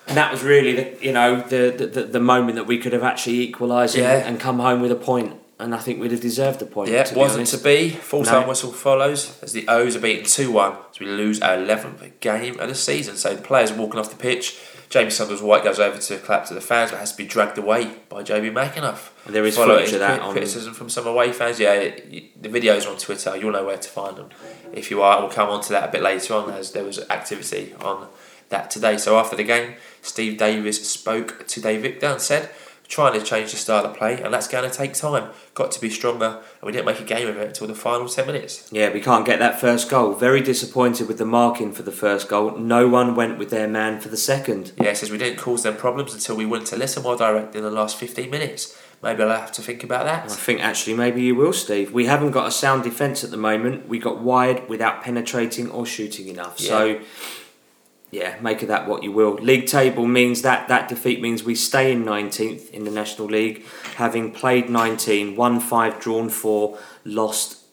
[0.08, 3.04] And that was really the you know the the, the, moment that we could have
[3.04, 4.28] actually equalised and- Yeah.
[4.28, 6.90] and, come home with a point, and I think we'd have deserved the point.
[6.90, 7.90] Yeah, to wasn't to be.
[7.92, 8.48] Full time No.
[8.50, 12.60] whistle follows as the O's are beaten 2 1 as we lose our 11th game
[12.60, 13.16] of the season.
[13.16, 14.58] So the players walking off the pitch.
[14.94, 17.58] Jamie Sendles White goes over to clap to the fans but has to be dragged
[17.58, 19.10] away by Jobi McAnuff.
[19.26, 21.60] There is footage of that on- criticism from some away fans.
[21.60, 21.96] Yeah,
[22.40, 23.36] the videos are on Twitter.
[23.36, 24.30] You'll know where to find them
[24.72, 25.20] if you are.
[25.20, 28.08] We'll come on to that a bit later on as there was activity on
[28.50, 28.98] that today.
[28.98, 32.52] So after the game, Steve Davis spoke to Dave Victor and said,
[32.88, 35.32] trying to change the style of play and that's going to take time.
[35.54, 38.08] Got to be stronger and we didn't make a game of it until the final
[38.08, 38.70] 10 minutes.
[38.72, 40.14] Yeah, we can't get that first goal.
[40.14, 42.58] Very disappointed with the marking for the first goal.
[42.58, 44.74] No one went with their man for the second.
[44.80, 47.56] Yeah, it says we didn't cause them problems until we went to listen more direct
[47.56, 48.78] in the last 15 minutes.
[49.04, 50.32] Maybe I'll have to think about that.
[50.32, 51.92] I think actually maybe you will, Steve.
[51.92, 53.90] We haven't got a sound defence at the moment.
[53.90, 56.58] We got wide without penetrating or shooting enough.
[56.58, 57.02] So,
[58.14, 59.34] yeah, make of that what you will.
[59.36, 63.66] League table means that that defeat means we stay in 19th in the National League,
[63.96, 67.64] having played 19, won 5, drawn 4, lost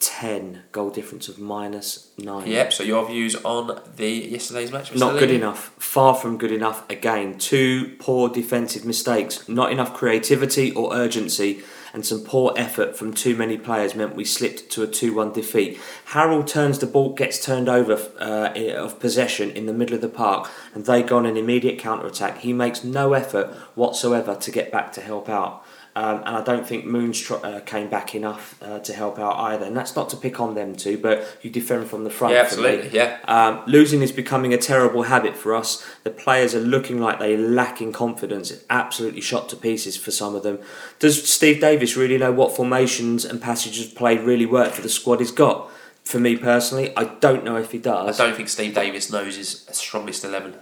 [0.00, 0.64] 10.
[0.72, 2.48] Goal difference of minus 9.
[2.48, 4.90] Yep, so your views on the yesterday's match?
[4.90, 4.98] Mr.
[4.98, 5.72] Not good enough.
[5.78, 7.38] Far from good enough again.
[7.38, 9.48] Two poor defensive mistakes.
[9.48, 11.62] Not enough creativity or urgency.
[11.94, 15.32] And some poor effort from too many players meant we slipped to a 2 1
[15.32, 15.78] defeat.
[16.06, 20.08] Harrold turns the ball, gets turned over uh, of possession in the middle of the
[20.08, 22.38] park, and they go on an immediate counter attack.
[22.38, 25.64] He makes no effort whatsoever to get back to help out.
[25.94, 29.36] Um, and I don't think Moons tr- uh, came back enough uh, to help out
[29.38, 29.66] either.
[29.66, 32.34] And that's not to pick on them two, but you defend from the front.
[32.34, 32.68] Yeah, for me.
[32.68, 32.98] absolutely.
[32.98, 33.18] Yeah.
[33.28, 35.86] Um, losing is becoming a terrible habit for us.
[36.04, 38.50] The players are looking like they lack in confidence.
[38.50, 40.60] It's absolutely shot to pieces for some of them.
[40.98, 44.88] Does Steve Davis really know what formations and passages of play really work for the
[44.88, 45.70] squad he's got?
[46.04, 48.18] For me personally, I don't know if he does.
[48.18, 50.56] I don't think Steve Davis knows his strongest 11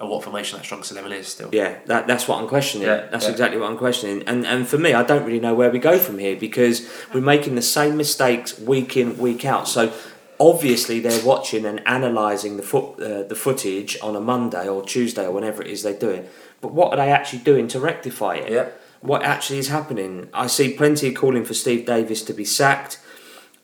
[0.00, 1.50] and what formation that strongest 11 is still.
[1.52, 2.88] Yeah, that, that's what I'm questioning.
[2.88, 3.32] Yeah, that's yeah.
[3.32, 4.22] exactly what I'm questioning.
[4.26, 7.20] And and for me, I don't really know where we go from here because we're
[7.20, 9.68] making the same mistakes week in week out.
[9.68, 9.92] So
[10.40, 15.26] obviously they're watching and analysing the foot uh, the footage on a Monday or Tuesday
[15.26, 16.32] or whenever it is they do it.
[16.62, 18.50] But what are they actually doing to rectify it?
[18.50, 18.68] Yeah.
[19.02, 20.30] What actually is happening?
[20.32, 23.00] I see plenty of calling for Steve Davis to be sacked.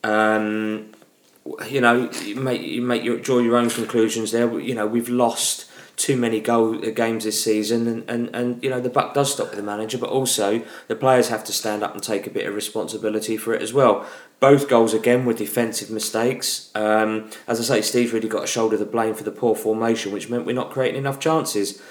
[0.04, 0.92] Um,
[1.68, 4.60] you know, you make you make your draw your own conclusions there.
[4.60, 8.70] You know, we've lost too many goal uh, games this season, and, and, and you
[8.70, 11.82] know the buck does stop with the manager, but also the players have to stand
[11.82, 14.06] up and take a bit of responsibility for it as well.
[14.38, 16.70] Both goals again were defensive mistakes.
[16.74, 20.12] Um, as I say, Steve's really got a shoulder to blame for the poor formation,
[20.12, 21.82] which meant we're not creating enough chances.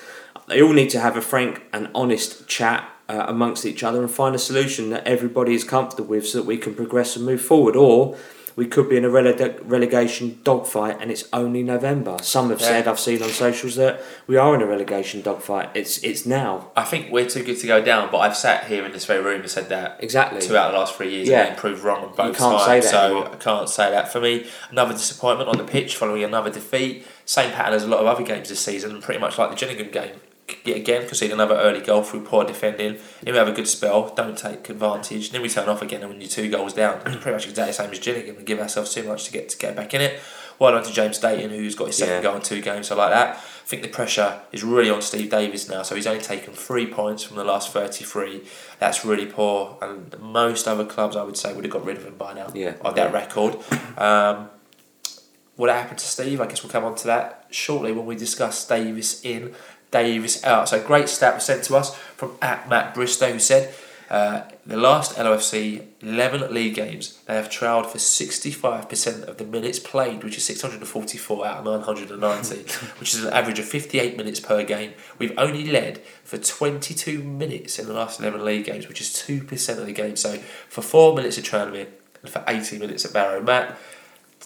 [0.47, 4.11] They all need to have a frank and honest chat uh, amongst each other and
[4.11, 7.41] find a solution that everybody is comfortable with, so that we can progress and move
[7.41, 7.75] forward.
[7.75, 8.15] Or
[8.57, 12.17] we could be in a rele- relegation dogfight and it's only November.
[12.21, 12.67] Some have Yeah.
[12.67, 15.69] said I've seen on socials that we are in a relegation dogfight.
[15.73, 16.67] It's it's now.
[16.75, 19.21] I think we're too good to go down, but I've sat here in this very
[19.21, 20.39] room and said that Exactly.
[20.41, 21.47] two out of the last three years Yeah.
[21.47, 23.29] and proved wrong on both can't say that so anymore.
[23.33, 24.11] I can't say that.
[24.11, 27.05] For me, another disappointment on the pitch following another defeat.
[27.25, 29.89] Same pattern as a lot of other games this season, pretty much like the Gillingham
[29.89, 30.21] game.
[30.63, 32.97] Yet again, concede another early goal through poor defending.
[33.23, 35.31] Then we have a good spell, don't take advantage.
[35.31, 37.01] Then we turn off again and when you're two goals down.
[37.05, 39.49] It's pretty much exactly the same as Gillingham and give ourselves too much to get
[39.49, 40.19] to get back in it.
[40.59, 42.21] Well done to James Dayton, who's got his second Yeah.
[42.21, 43.37] goal in two games, so like that.
[43.37, 46.85] I think the pressure is really on Steve Davis now, so he's only taken three
[46.85, 48.43] points from the last 33.
[48.79, 52.05] That's really poor, and most other clubs, I would say, would have got rid of
[52.05, 52.75] him by now Yeah.
[52.83, 53.57] on that record.
[53.97, 54.49] Um,
[55.57, 56.39] what happened to Steve?
[56.39, 59.53] I guess we'll come on to that shortly when we discuss Davis in,
[59.95, 60.67] Davis out.
[60.67, 63.73] So, great stat was sent to us from at Matt Bristow, who said
[64.09, 69.79] uh, the last LOFC 11 league games, they have trailed for 65% of the minutes
[69.79, 72.55] played, which is 644 out of 990,
[72.99, 74.93] which is an average of 58 minutes per game.
[75.17, 79.77] We've only led for 22 minutes in the last 11 league games, which is 2%
[79.77, 80.15] of the game.
[80.17, 80.37] So,
[80.69, 81.87] for four minutes at Tranmere
[82.21, 83.77] and for 80 minutes at Barrow, Matt,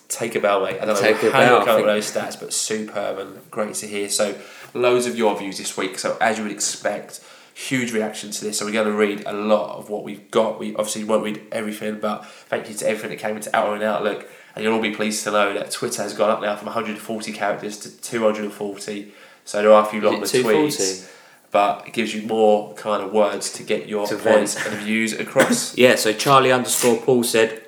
[0.07, 0.79] take a bow, mate.
[0.81, 3.51] I don't know a how you're bow, I coming with those stats, but superb and
[3.51, 4.09] great to hear.
[4.09, 4.35] So,
[4.73, 5.99] loads of your views this week.
[5.99, 7.21] So, as you would expect,
[7.53, 8.59] huge reaction to this.
[8.59, 10.59] So, we're going to read a lot of what we've got.
[10.59, 13.83] We obviously won't read everything, but thank you to everything that came into Outer and
[13.83, 14.27] Outlook.
[14.55, 17.31] And you'll all be pleased to know that Twitter has gone up now from 140
[17.31, 19.13] characters to 240.
[19.45, 21.11] So, there are a few longer tweets.
[21.51, 25.75] But it gives you more kind of words to get your points and views across.
[25.77, 27.63] Yeah, so Charlie underscore Paul said,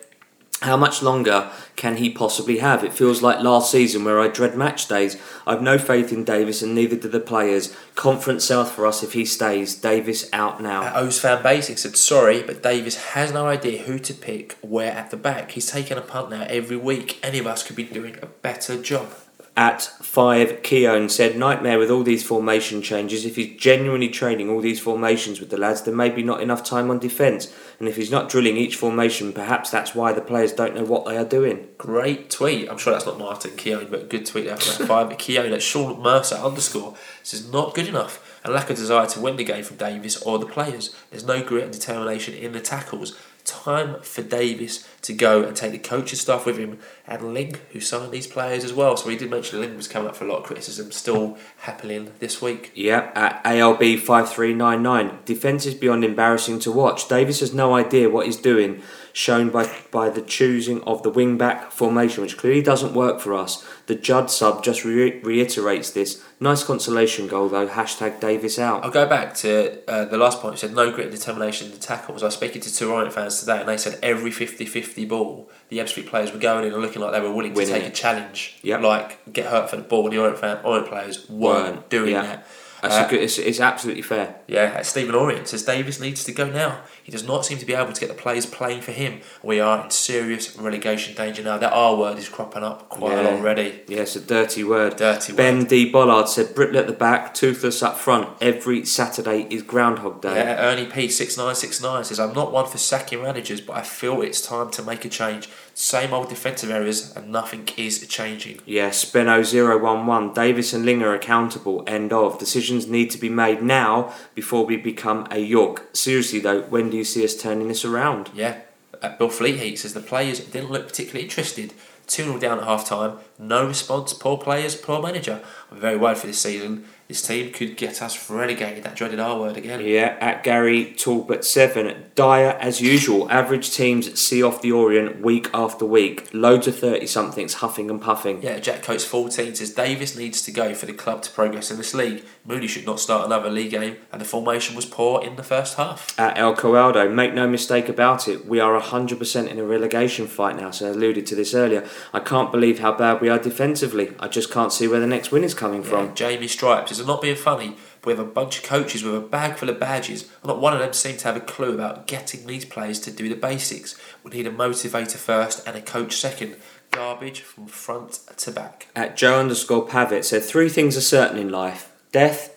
[0.62, 2.84] How much longer can he possibly have?
[2.84, 5.18] It feels like last season where I dread match days.
[5.48, 7.76] I've no faith in Davis and neither do the players.
[7.96, 9.74] Conference South for us if he stays.
[9.74, 10.84] Davis out now.
[10.84, 14.92] At O's Fan Basics said, sorry, but Davis has no idea who to pick where
[14.92, 15.52] at the back.
[15.52, 17.20] He's taking a punt now every week.
[17.24, 19.12] Any of us could be doing a better job.
[19.58, 23.26] At five, Keown said, Nightmare with all these formation changes.
[23.26, 26.64] If he's genuinely training all these formations with the lads, there may be not enough
[26.64, 27.54] time on defence.
[27.78, 31.06] And if he's not drilling each formation, perhaps that's why the players don't know what
[31.06, 31.68] they are doing.
[31.78, 32.70] Great tweet.
[32.70, 35.10] I'm sure that's not Martin Keown, but good tweet there from five.
[35.18, 39.36] Keown at Sean Mercer underscore says not good enough and lack of desire to win
[39.36, 40.96] the game from Davis or the players.
[41.10, 43.18] There's no grit and determination in the tackles.
[43.44, 47.80] Time for Davis to go and take the coaching staff with him and Ling, who
[47.80, 48.96] signed these players as well.
[48.96, 52.12] So he did mention Ling was coming up for a lot of criticism, still happening
[52.20, 52.72] this week.
[52.76, 55.20] Yeah, at ALB 5399.
[55.26, 57.08] Defence is beyond embarrassing to watch.
[57.08, 58.82] Davis has no idea what he's doing,
[59.12, 63.34] shown by, by the choosing of the wing back formation, which clearly doesn't work for
[63.34, 63.66] us.
[63.88, 66.24] The Judd sub just re- reiterates this.
[66.44, 67.68] Nice consolation goal though.
[67.68, 68.84] Hashtag Davis out.
[68.84, 70.56] I'll go back to uh, the last point.
[70.56, 72.24] You said no grit and determination in the tackles.
[72.24, 75.78] I was speaking to two Orient fans today, and they said every 50-50 ball, the
[75.78, 77.88] Ebbsfleet players were going in and looking like they were willing to take it.
[77.90, 78.82] a challenge, Yep.
[78.82, 80.06] like get hurt for the ball.
[80.06, 82.22] And the Orient fan, Orient players weren't, Weren't, doing yeah.
[82.24, 82.48] that.
[82.82, 83.22] That's Uh, a good.
[83.22, 84.36] It's, it's absolutely fair.
[84.48, 86.82] Yeah, Stephen Orient says Davis needs to go now.
[87.04, 89.22] He does not seem to be able to get the players playing for him.
[89.44, 91.58] We are in serious relegation danger now.
[91.58, 93.82] That R word is cropping up quite a lot already.
[93.88, 94.96] Yeah, it's a dirty word.
[94.96, 95.68] Dirty Ben word.
[95.68, 95.92] D.
[95.92, 98.30] Bollard said Brittle at the back, toothless up front.
[98.42, 100.36] Every Saturday is Groundhog Day.
[100.36, 103.78] Yeah, Ernie P six nine six nine says I'm not one for sacking managers, but
[103.78, 105.50] I feel it's time to make a change.
[105.74, 108.60] Same old defensive errors, and nothing is changing.
[108.66, 110.34] Yeah, Speno011.
[110.34, 111.84] Davis and Ling are accountable.
[111.88, 112.38] End of.
[112.38, 115.90] Decisions need to be made now before we become a York.
[115.94, 118.30] Seriously though, when do you see us turning this around?
[118.34, 118.60] Yeah,
[119.02, 121.74] uh, Bill Fleetheat says the players didn't look particularly interested.
[122.12, 125.42] 2 0 down at half time, no response, poor players, poor manager.
[125.72, 126.86] I'm very worried for this season.
[127.08, 129.82] This team could get us relegated, that dreaded R word again.
[129.82, 132.12] Yeah, at Gary Talbot 7.
[132.16, 133.30] Dire as usual.
[133.30, 136.30] Average teams see off the Orient week after week.
[136.32, 138.42] Loads of 30 somethings huffing and puffing.
[138.42, 141.76] Yeah, Jack Coates 14 says Davis needs to go for the club to progress in
[141.76, 142.24] this league.
[142.46, 145.76] Mooney should not start another league game, and the formation was poor in the first
[145.76, 146.18] half.
[146.18, 150.56] At El Coaldo, make no mistake about it, we are 100% in a relegation fight
[150.56, 151.86] now, so I alluded to this earlier.
[152.14, 154.14] I can't believe how bad we are defensively.
[154.20, 156.16] I just can't see where the next win is coming Yeah, from.
[156.16, 159.20] Jamie Stripes I'm not being funny, but we have a bunch of coaches with a
[159.20, 162.08] bag full of badges, and not one of them seem to have a clue about
[162.08, 163.96] getting these players to do the basics.
[164.24, 166.56] We need a motivator first and a coach second.
[166.92, 168.88] Garbage from front to back.
[168.98, 172.54] At Joe underscore Pavitt said, Three things are certain in life death,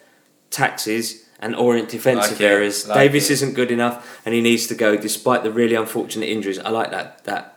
[0.50, 2.88] taxes, and Orient defensive Like errors.
[2.88, 3.34] like Davis it.
[3.34, 6.58] isn't good enough and he needs to go despite the really unfortunate injuries.
[6.58, 7.53] I like that that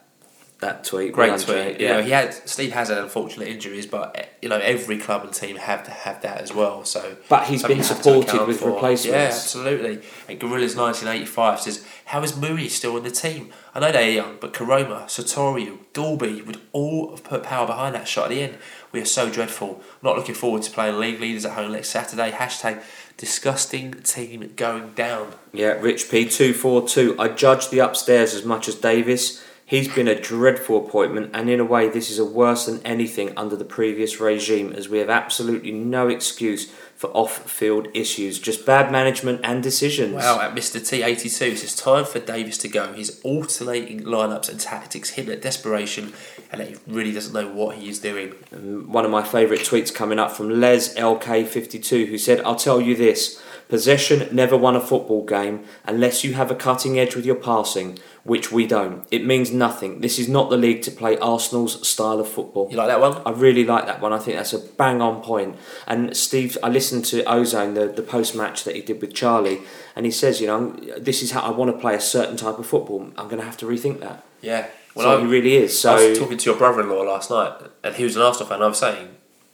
[0.59, 1.13] that tweet.
[1.13, 1.77] Great tweet.
[1.77, 1.77] Jay.
[1.79, 5.33] You know, he had Steve has had unfortunate injuries, but you know every club and
[5.33, 6.83] team have to have that as well.
[6.83, 8.71] So, But he's been you have to supported with for.
[8.71, 9.05] replacements.
[9.15, 10.01] Yeah, absolutely.
[10.27, 13.51] And Gorillas nineteen eighty five says, "How is Mooney still in the team?
[13.75, 18.07] I know they're young, but Koroma, Sotiriou, Dalby would all have put power behind that
[18.07, 18.57] shot at the end.
[18.91, 19.81] We are so dreadful.
[20.01, 22.31] Not looking forward to playing league leaders at home next Saturday.
[22.31, 22.81] Hashtag
[23.17, 25.33] disgusting team going down.
[25.53, 27.15] Yeah, Rich P two four two.
[27.19, 29.43] I judge the upstairs as much as Davis.
[29.67, 33.33] He's been a dreadful appointment, and in a way, this is a worse than anything
[33.35, 38.93] under the previous regime, as we have absolutely no excuse for off-field issues, just bad
[38.93, 40.13] management and decisions.
[40.13, 40.79] Wow, at Mr.
[40.79, 42.93] T82 it's time for Davis to go.
[42.93, 46.13] He's alternating lineups and tactics, hidden at desperation,
[46.49, 48.35] and he really doesn't know what he is doing.
[48.53, 52.79] Um, One of my favourite tweets coming up from Les LK52, who said, "I'll tell
[52.79, 53.37] you this:
[53.69, 57.99] possession never won a football game unless you have a cutting edge with your passing."
[58.23, 59.05] Which we don't.
[59.09, 60.01] It means nothing.
[60.01, 62.67] This is not the league to play Arsenal's style of football.
[62.69, 63.21] You like that one?
[63.25, 64.11] I really like that one.
[64.11, 65.55] I think that's a bang on point.
[65.87, 69.61] And Steve, I listened to Ozone, the, the post match that he did with Charlie,
[69.95, 72.59] and he says, you know, this is how I want to play a certain type
[72.59, 73.09] of football.
[73.17, 74.25] I'm going to have to rethink that.
[74.41, 74.67] Yeah.
[74.93, 75.79] so I, he really is.
[75.79, 78.61] So I was talking to your brother-in-law last night, and he was an Arsenal fan.
[78.61, 79.07] I was saying,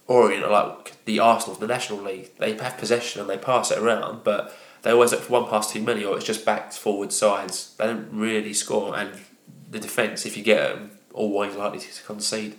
[0.06, 2.36] Orient are like the Arsenal of the National League.
[2.38, 5.72] They have possession and they pass it around, but they always look for one pass
[5.72, 7.74] too many, or it's just backs, forward, sides.
[7.78, 9.12] They don't really score, and
[9.70, 12.56] the defence, if you get them, always likely to concede.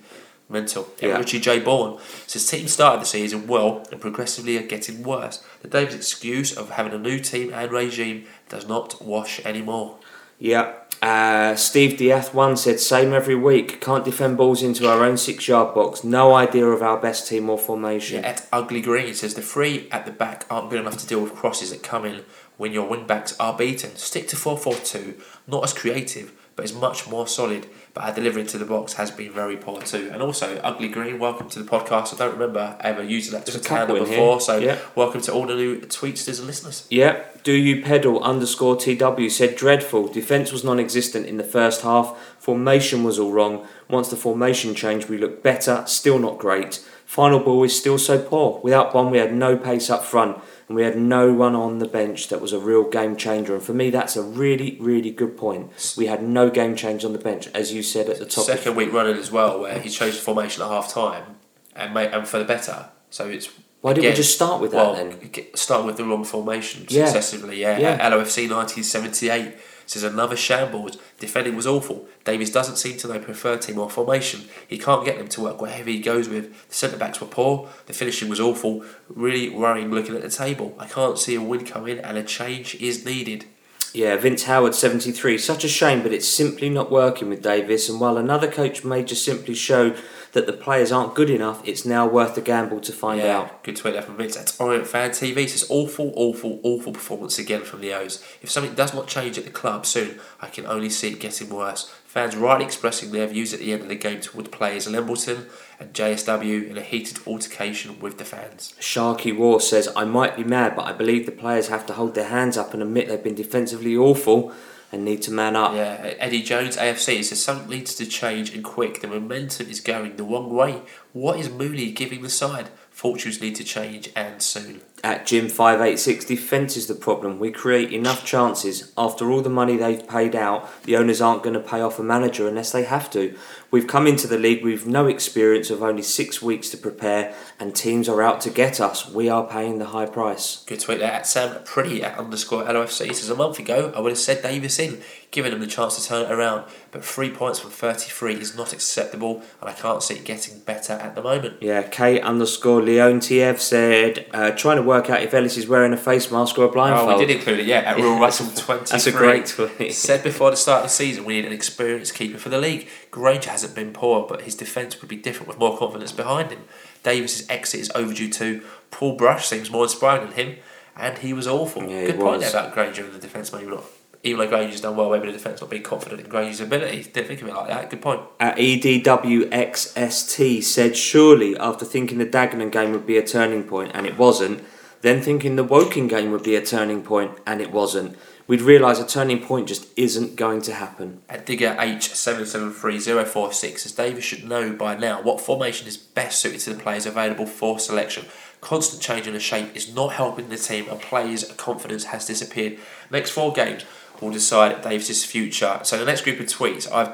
[0.47, 0.87] Mental.
[1.01, 1.17] Yeah.
[1.17, 1.59] Richie J.
[1.59, 5.43] Bourne says team started the season well and progressively are getting worse.
[5.63, 9.97] The Davis excuse of having a new team and regime does not wash anymore.
[10.37, 10.73] Yeah.
[11.01, 13.79] Uh, Steve Diath one said, same every week.
[13.81, 16.03] Can't defend balls into our own six yard box.
[16.03, 18.21] No idea of our best team or formation.
[18.21, 21.07] Yeah, at Ugly Green it says the three at the back aren't good enough to
[21.07, 22.23] deal with crosses that come in
[22.57, 23.95] when your wing backs are beaten.
[23.95, 25.15] Stick to 4 4 2,
[25.47, 27.67] not as creative, but is much more solid.
[27.93, 30.09] But our delivery to the box has been very poor too.
[30.11, 32.13] And also, Ugly Green, welcome to the podcast.
[32.13, 34.79] I don't remember ever using that There's Twitter handle here, before, so yeah.
[34.95, 36.87] welcome to all the new tweetsters and listeners.
[36.89, 40.07] Yeah, do you pedal underscore TW said dreadful.
[40.07, 42.17] Defence was non existent in the first half.
[42.39, 43.67] Formation was all wrong.
[43.89, 46.85] Once the formation changed, we looked better, still not great.
[47.05, 48.59] Final ball is still so poor.
[48.63, 50.37] Without Bonne, we had no pace up front
[50.67, 53.53] and we had no one on the bench that was a real game changer.
[53.53, 55.71] And for me, that's a really, really good point.
[55.97, 58.39] We had no game change on the bench, as you said at the top.
[58.39, 61.37] of- Second week running as well, where he chose the formation at half time
[61.75, 62.89] and made, and for the better.
[63.11, 63.49] So it's
[63.81, 65.29] Why didn't we just start with that well, then?
[65.55, 67.05] Start with the wrong formation Yeah.
[67.05, 67.61] successively.
[67.61, 67.77] Yeah.
[67.77, 68.09] Yeah.
[68.09, 69.53] LOFC 1978
[69.85, 70.97] says another shambles.
[71.19, 72.07] Defending was awful.
[72.23, 74.41] Davis doesn't seem to know preferred team or formation.
[74.67, 76.67] He can't get them to work wherever he goes with.
[76.69, 77.69] The centre backs were poor.
[77.85, 78.83] The finishing was awful.
[79.09, 80.75] Really worrying looking at the table.
[80.79, 83.45] I can't see a win coming, and a change is needed.
[83.93, 85.37] Yeah, Vince Howard, 73.
[85.37, 87.87] Such a shame, but it's simply not working with Davis.
[87.87, 89.95] And while another coach may just simply show
[90.35, 93.63] that the players aren't good enough, it's now worth the gamble to find yeah, out.
[93.63, 94.35] good tweet there from Vince.
[94.35, 95.47] That's Orient Fan TV.
[95.47, 98.21] Says awful, awful, awful performance again from the O's.
[98.41, 101.49] If something does not change at the club soon, I can only see it getting
[101.49, 101.89] worse.
[102.05, 105.45] Fans rightly expressing their views at the end of the game toward players Lembleton
[105.79, 108.73] and JSW in a heated altercation with the fans.
[108.77, 112.13] Sharky War says, I might be mad, but I believe the players have to hold
[112.13, 114.53] their hands up and admit they've been defensively awful
[114.95, 115.73] and need to man up.
[115.73, 119.01] Yeah, Eddie Jones, AFC, says something needs to change and quick.
[119.01, 120.81] The momentum is going the wrong way.
[121.13, 122.69] What is Mooney giving the side?
[122.89, 124.81] Fortunes need to change and soon.
[125.05, 127.37] At Gym 586, defence is the problem.
[127.37, 128.91] We create enough chances.
[128.97, 132.03] After all the money they've paid out, the owners aren't going to pay off a
[132.03, 133.37] manager unless they have to.
[133.69, 137.75] We've come into the league with no experience of only six weeks to prepare, and
[137.75, 139.07] teams are out to get us.
[139.07, 140.63] We are paying the high price.
[140.65, 143.13] Good tweet there at Sam Pretty at underscore LOFC.
[143.13, 145.03] Says a month ago I would have said Davis in,
[145.35, 148.71] giving them the chance to turn it around, but three points from 33 is not
[148.71, 151.61] acceptable, and I can't see it getting better at the moment.
[151.61, 155.91] Yeah, K underscore Leon TF said, uh, trying to work out if Ellis is wearing
[155.91, 157.11] a face mask or a blindfold.
[157.11, 158.85] Oh, we did include it, yeah, at Real Russell 23.
[158.89, 159.93] That's a great tweet.
[159.93, 162.87] Said before the start of the season, we need an experienced keeper for the league.
[163.11, 166.61] Grainger hasn't been poor, but his defence would be different with more confidence behind him.
[167.03, 168.61] Davis's exit is overdue too.
[168.89, 170.55] Paul Brush seems more inspiring than him,
[170.95, 171.83] and he was awful.
[171.83, 173.83] Yeah, Good point there about Grainger and the defence, maybe not.
[174.25, 177.03] Even though Grainger's done well, maybe the defence not being confident in Grainger's ability.
[177.03, 177.91] Didn't think of it like that.
[177.91, 178.21] Good point.
[178.39, 183.91] At E EDWXST said, surely after thinking the Dagenham game would be a turning point,
[183.93, 184.63] and it wasn't,
[185.01, 188.17] then thinking the Woking game would be a turning point, and it wasn't,
[188.47, 191.21] we'd realise a turning point just isn't going to happen.
[191.29, 196.73] At Digger H773046 says Davis should know by now what formation is best suited to
[196.73, 198.25] the players available for selection.
[198.61, 202.79] Constant change in the shape is not helping the team and players' confidence has disappeared.
[203.11, 203.85] Next four games
[204.21, 205.79] will decide Davis's future.
[205.83, 207.13] So the next group of tweets, I've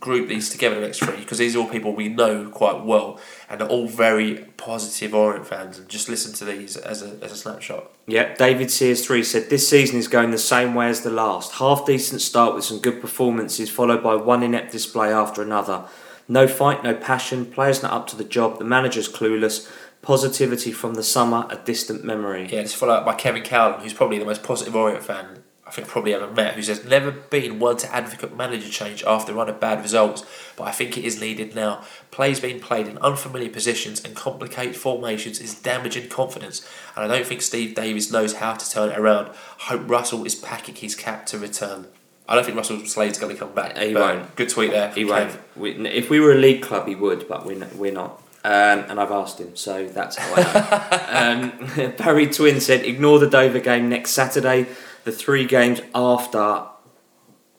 [0.00, 3.18] grouped these together the next three because these are all people we know quite well
[3.48, 7.32] and are all very positive Orient fans and just listen to these as a, as
[7.32, 7.90] a snapshot.
[8.06, 11.52] Yep, David Sears 3 said this season is going the same way as the last.
[11.54, 15.84] Half decent start with some good performances, followed by one inept display after another.
[16.28, 19.70] No fight, no passion, players not up to the job, the manager's clueless,
[20.02, 22.48] positivity from the summer, a distant memory.
[22.50, 25.72] Yeah, it's followed up by Kevin Cowden, who's probably the most positive Orient fan I
[25.72, 29.34] think probably ever met, who says never been one to advocate manager change after a
[29.34, 30.24] run of bad results,
[30.56, 31.82] but I think it is needed now.
[32.12, 37.26] Plays being played in unfamiliar positions and complicated formations is damaging confidence, and I don't
[37.26, 39.28] think Steve Davis knows how to turn it around.
[39.58, 41.88] I hope Russell is packing his cap to return.
[42.28, 43.76] I don't think Russell Slade's going to come back.
[43.76, 44.34] He won't.
[44.36, 44.92] Good tweet there.
[44.92, 45.36] He won't.
[45.56, 48.22] We, if we were a league club, he would, but we're, we're not.
[48.44, 50.42] Um, and I've asked him, so that's how I
[51.40, 51.80] know.
[51.80, 54.66] um, Barry Twin said, ignore the Dover game next Saturday.
[55.06, 56.72] The three games after are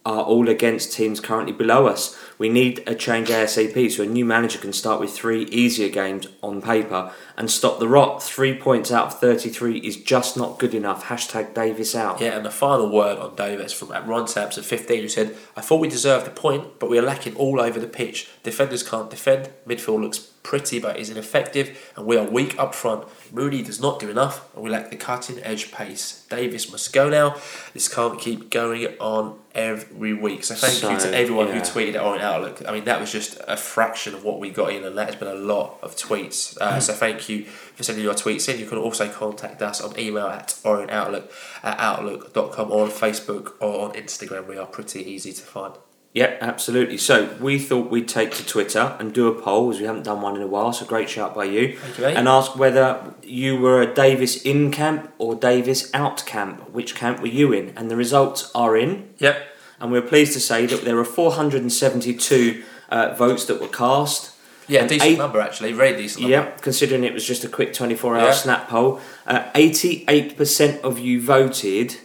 [0.06, 2.20] all against teams currently below us.
[2.38, 6.28] We need a change ASAP so a new manager can start with three easier games
[6.44, 8.22] on paper and stop the rot.
[8.22, 11.06] Three points out of 33 is just not good enough.
[11.06, 12.20] Hashtag Davis out.
[12.20, 15.80] Yeah, and the final word on Davis from Ron Sampson, 15, who said, I thought
[15.80, 18.28] we deserved a point, but we are lacking all over the pitch.
[18.44, 23.06] Defenders can't defend, midfield looks pretty but is ineffective, and we are weak up front.
[23.34, 26.26] Mooney does not do enough, and we lack the cutting edge pace.
[26.30, 27.36] Davis must go now.
[27.74, 30.46] This can't keep going on every week.
[30.46, 32.64] So thank you to everyone who tweeted it on Outlook.
[32.66, 35.16] I mean, that was just a fraction of what we got in, and that has
[35.18, 36.58] been a lot of tweets.
[36.60, 38.58] Uh, so thank you for sending your tweets in.
[38.58, 41.30] You can also contact us on email at orientoutlook
[41.62, 44.48] at outlook.com or on Facebook or on Instagram.
[44.48, 45.74] We are pretty easy to find.
[46.18, 46.98] Yep, absolutely.
[46.98, 50.22] So we thought we'd take to Twitter and do a poll as we haven't done
[50.22, 50.74] one in a while.
[50.74, 51.78] So great shout by you.
[51.78, 52.06] Thank you.
[52.06, 56.56] And ask whether you were a Davis in camp or Davis out camp.
[56.78, 57.66] Which camp were you in?
[57.78, 59.14] And the results are in.
[59.20, 59.38] Yep.
[59.80, 64.32] And we're pleased to say that there were 472 uh, votes that were cast.
[64.68, 65.72] Yeah, And decent eight- number actually.
[65.74, 66.36] Very decent number.
[66.38, 68.32] Yep, considering it was just a quick 24 hour Yeah.
[68.34, 69.00] snap poll.
[69.26, 71.98] Uh, 88% of you voted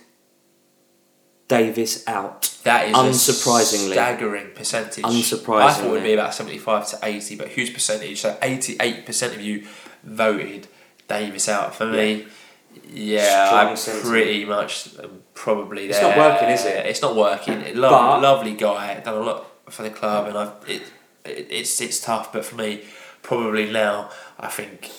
[1.58, 2.42] Davis out.
[2.64, 3.90] That is Unsurprisingly.
[3.90, 5.04] a staggering percentage.
[5.04, 5.62] Unsurprisingly.
[5.62, 8.20] I thought it would be about 75 to 80, but huge percentage.
[8.20, 9.66] So 88% of you
[10.04, 10.68] voted
[11.08, 11.74] Davis out.
[11.74, 12.26] For me,
[12.88, 14.08] yeah, Strong I'm sentiment.
[14.10, 15.96] pretty much um, probably there.
[15.96, 16.86] It's not working, is it?
[16.86, 17.76] It's not working.
[17.76, 20.82] Lo- But- lovely guy, done a lot for the club, and I've, it,
[21.24, 22.32] it, it's it's tough.
[22.32, 22.82] But for me,
[23.22, 24.90] probably now, I think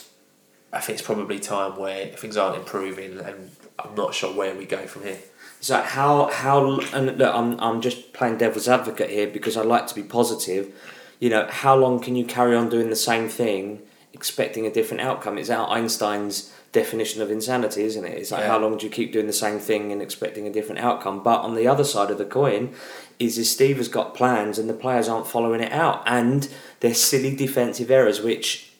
[0.71, 4.65] I think it's probably time where things aren't improving, and I'm not sure where we
[4.65, 5.17] go from here.
[5.63, 9.87] So how how and look, I'm I'm just playing devil's advocate here because I like
[9.87, 10.73] to be positive.
[11.19, 13.81] You know, how long can you carry on doing the same thing
[14.13, 15.37] expecting a different outcome.
[15.37, 18.17] It's out Einstein's definition of insanity, isn't it?
[18.17, 18.47] It's like Yeah.
[18.47, 21.21] how long do you keep doing the same thing and expecting a different outcome?
[21.23, 22.73] But on the other side of the coin
[23.19, 26.47] is if Steve has got plans and the players aren't following it out and
[26.79, 28.71] there's silly defensive errors which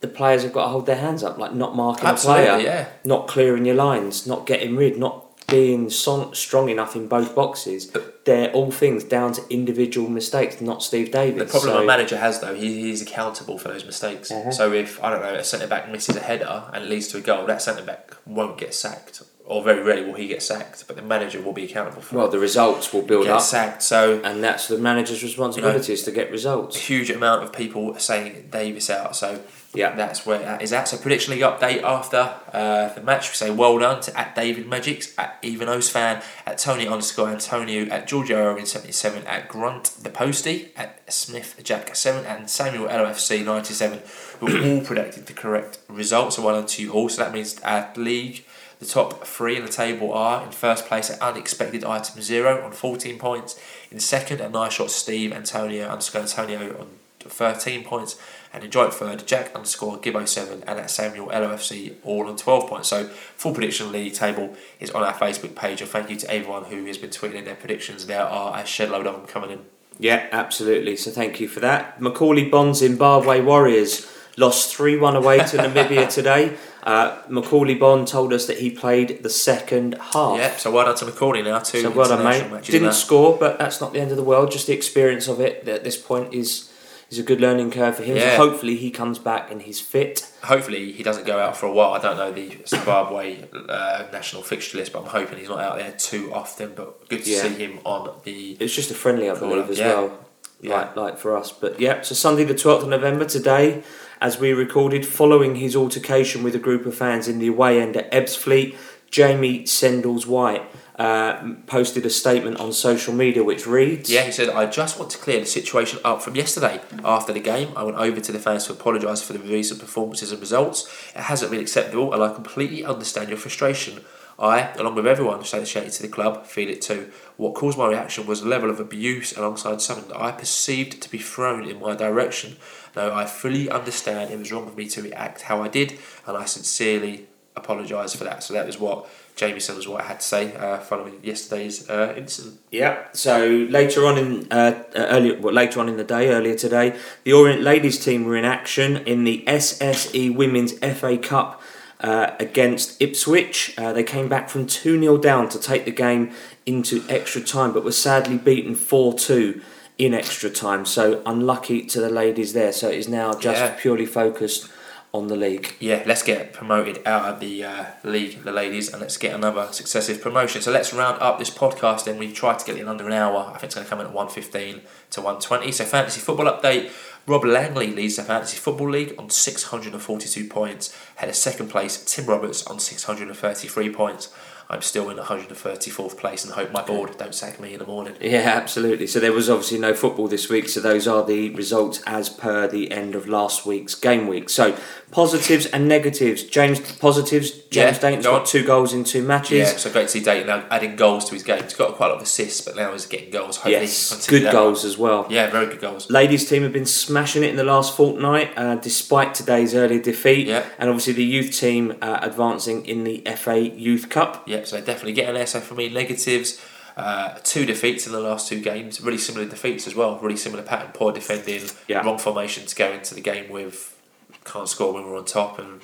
[0.00, 2.64] the players have got to hold their hands up, like not marking Absolutely, a player,
[2.64, 2.88] yeah.
[3.04, 7.86] not clearing your lines, not getting rid, not being son- strong enough in both boxes.
[7.86, 11.38] But They're all things down to individual mistakes, not Steve Davis.
[11.50, 14.30] The problem So- a manager has though, he, he's accountable for those mistakes.
[14.30, 14.52] Mhm.
[14.54, 17.16] So if I don't know a centre back misses a header and it leads to
[17.18, 20.86] a goal, that centre back won't get sacked, or very rarely will he get sacked.
[20.86, 22.30] But the manager will be accountable for well, it.
[22.30, 23.82] the results will build Get up, sacked.
[23.82, 26.76] So and that's the manager's responsibility is to get results.
[26.76, 29.16] huge amount of people saying Davis out.
[29.16, 29.40] So
[29.74, 29.94] Yeah.
[29.96, 30.86] that's where that is at.
[30.88, 32.22] So prediction league update after
[32.52, 33.24] uh, the match.
[33.30, 37.28] We say well done to at David Magics, at Even O's fan, at Tony underscore
[37.30, 42.48] Antonio, at Georgia Owen seventy seven, at Grunt the Postie, at Smith Jack seven, and
[42.48, 43.98] Samuel LOFC ninety seven,
[44.38, 46.34] who all predicted the correct result.
[46.34, 47.08] So well done to you all.
[47.08, 48.44] So that means at league.
[48.80, 52.72] The top three in the table are in first place at Unexpected Item Zero on
[52.72, 53.60] 14 points.
[53.90, 56.88] In second, at Nice Shot Steve Antonio underscore Antonio on
[57.20, 58.16] 13 points.
[58.54, 62.88] And in joint third, Jack underscore Gibbo7 and at Samuel LOFC all on 12 points.
[62.88, 65.82] So, full prediction league table is on our Facebook page.
[65.82, 68.06] And thank you to everyone who has been tweeting in their predictions.
[68.06, 69.60] There are a shed load of them coming in.
[69.98, 70.96] Yeah, absolutely.
[70.96, 72.00] So thank you for that.
[72.00, 76.56] Macauley Bonne Zimbabwe Warriors lost 3 1 away to Namibia today.
[76.82, 80.38] Uh, Macauley Bonne told us that he played the second half.
[80.38, 81.58] Yeah, so well done to Macauley now.
[81.58, 82.62] Two So well done, mate.
[82.64, 82.94] Didn't that.
[82.94, 84.50] score, but that's not the end of the world.
[84.50, 86.66] Just the experience of it at this point is
[87.10, 88.16] is a good learning curve for him.
[88.16, 88.36] Yeah.
[88.36, 90.30] So hopefully he comes back and he's fit.
[90.44, 91.92] Hopefully he doesn't go out for a while.
[91.92, 95.76] I don't know the Zimbabwe uh, national fixture list, but I'm hoping he's not out
[95.78, 96.72] there too often.
[96.76, 97.42] But good to Yeah.
[97.42, 98.52] see him on the.
[98.60, 99.86] It's just a friendly, I believe, as yeah.
[99.88, 100.18] well.
[100.62, 100.74] Yeah.
[100.76, 101.50] Like like for us.
[101.52, 103.82] But yeah, so Sunday the twelfth of November today,
[104.20, 107.96] as we recorded, following his altercation with a group of fans in the away end
[107.96, 108.76] at Ebbsfleet,
[109.10, 110.62] Jamie Sendles White
[110.96, 115.10] uh, posted a statement on social media which reads Yeah, he said, I just want
[115.12, 116.80] to clear the situation up from yesterday.
[117.04, 120.30] After the game, I went over to the fans to apologise for the recent performances
[120.30, 120.86] and results.
[121.16, 124.04] It hasn't been acceptable, and I completely understand your frustration.
[124.38, 127.12] I, along with everyone associated to the club, feel it too.
[127.36, 131.10] What caused my reaction was a level of abuse alongside something that I perceived to
[131.10, 132.56] be thrown in my direction.
[132.96, 136.36] Now, I fully understand it was wrong of me to react how I did, and
[136.36, 137.26] I sincerely
[137.56, 138.42] apologise for that.
[138.42, 142.60] So that was what Jamie what I had to say uh, following yesterday's uh, incident.
[142.70, 143.06] Yeah.
[143.12, 146.98] So later on in uh, uh, earlier, well, later on in the day, earlier today,
[147.24, 151.62] the Orient ladies team were in action in the SSE Women's FA Cup
[152.00, 153.74] uh, against Ipswich.
[153.78, 156.32] Uh, they came back from two 0 down to take the game
[156.66, 159.62] into extra time, but were sadly beaten four two
[160.04, 160.82] in extra time.
[160.86, 162.72] So unlucky to the ladies there.
[162.72, 163.76] So it is now just Yeah.
[163.78, 164.68] purely focused
[165.12, 165.66] on the league.
[165.80, 169.66] yeah, let's get promoted out of the uh, league, the ladies, and let's get another
[169.72, 170.62] successive promotion.
[170.62, 172.04] So let's round up this podcast.
[172.04, 173.38] Then we tried to get it in under an hour.
[173.48, 175.72] I think it's going to come in at one fifteen to one twenty.
[175.72, 176.90] So fantasy football update.
[177.26, 180.94] Rob Langley leads the fantasy football league on six hundred and forty two points.
[181.16, 184.28] Had a second place Tim Roberts on six hundred and thirty three points.
[184.70, 188.14] I'm still in 134th place and hope my board don't sack me in the morning.
[188.20, 189.08] Yeah, absolutely.
[189.08, 192.68] So there was obviously no football this week, so those are the results as per
[192.68, 194.48] the end of last week's game week.
[194.48, 194.78] So
[195.10, 196.44] positives and negatives.
[196.44, 197.59] James positives.
[197.70, 199.58] James Yeah, Dayton's go got two goals in two matches.
[199.58, 201.62] Yeah, so great to see Dayton now adding goals to his game.
[201.62, 203.58] He's got quite a lot of assists, but now he's getting goals.
[203.58, 205.26] Hopefully yes, good goals as well.
[205.30, 206.10] Yeah, very good goals.
[206.10, 210.48] Ladies team have been smashing it in the last fortnight, uh, despite today's early defeat.
[210.48, 210.66] Yeah.
[210.80, 214.48] And obviously the youth team uh, advancing in the FA Youth Cup.
[214.48, 215.46] Yeah, so definitely getting there.
[215.46, 216.60] So for me, negatives,
[216.96, 219.00] uh, two defeats in the last two games.
[219.00, 220.18] Really similar defeats as well.
[220.18, 220.90] Really similar pattern.
[220.92, 222.04] Poor defending, Yeah.
[222.04, 223.96] wrong formation to go into the game with.
[224.44, 225.82] Can't score when we're on top and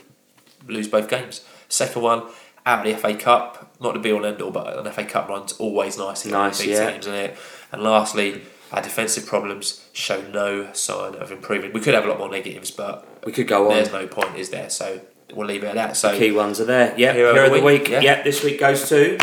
[0.66, 1.42] lose both games.
[1.68, 2.22] Second one,
[2.64, 3.74] out of the FA Cup.
[3.80, 6.24] Not the be all end all, but an FA Cup run's always nice.
[6.26, 6.90] Nice, big yeah.
[6.90, 7.36] teams in it.
[7.72, 11.72] And lastly, our defensive problems show no sign of improving.
[11.72, 13.74] We could have a lot more negatives, but We could go on.
[13.74, 14.70] there's no point, is there?
[14.70, 15.00] So
[15.34, 15.96] we'll leave it at that.
[15.96, 16.94] So Key ones are there.
[16.96, 17.90] Yeah, Hero hero, of the the week, week.
[17.90, 18.00] yeah.
[18.00, 18.22] Yeah.
[18.22, 19.18] this week goes to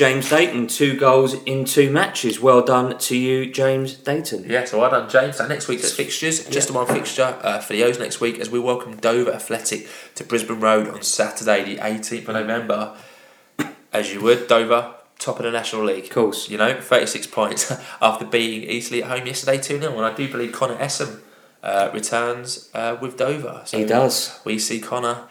[0.00, 0.66] James Dayton.
[0.66, 2.40] Two goals in two matches.
[2.40, 4.46] Well done to you, James Dayton.
[4.48, 5.36] Yeah, so well done, James.
[5.36, 8.48] So next week's fixtures, just the one fixture uh, for the O's next week as
[8.48, 12.96] we welcome Dover Athletic to Brisbane Road on Saturday, the 18th of November.
[13.92, 16.04] As you would, Dover, top of the National League.
[16.04, 16.48] Of course.
[16.48, 17.70] You know, 36 points
[18.00, 19.96] after beating Eastleigh at home yesterday 2 0.
[19.98, 21.20] And I do believe Connor Essam
[21.62, 23.64] uh, returns uh, with Dover.
[23.66, 24.40] So He does.
[24.46, 25.28] We see Connor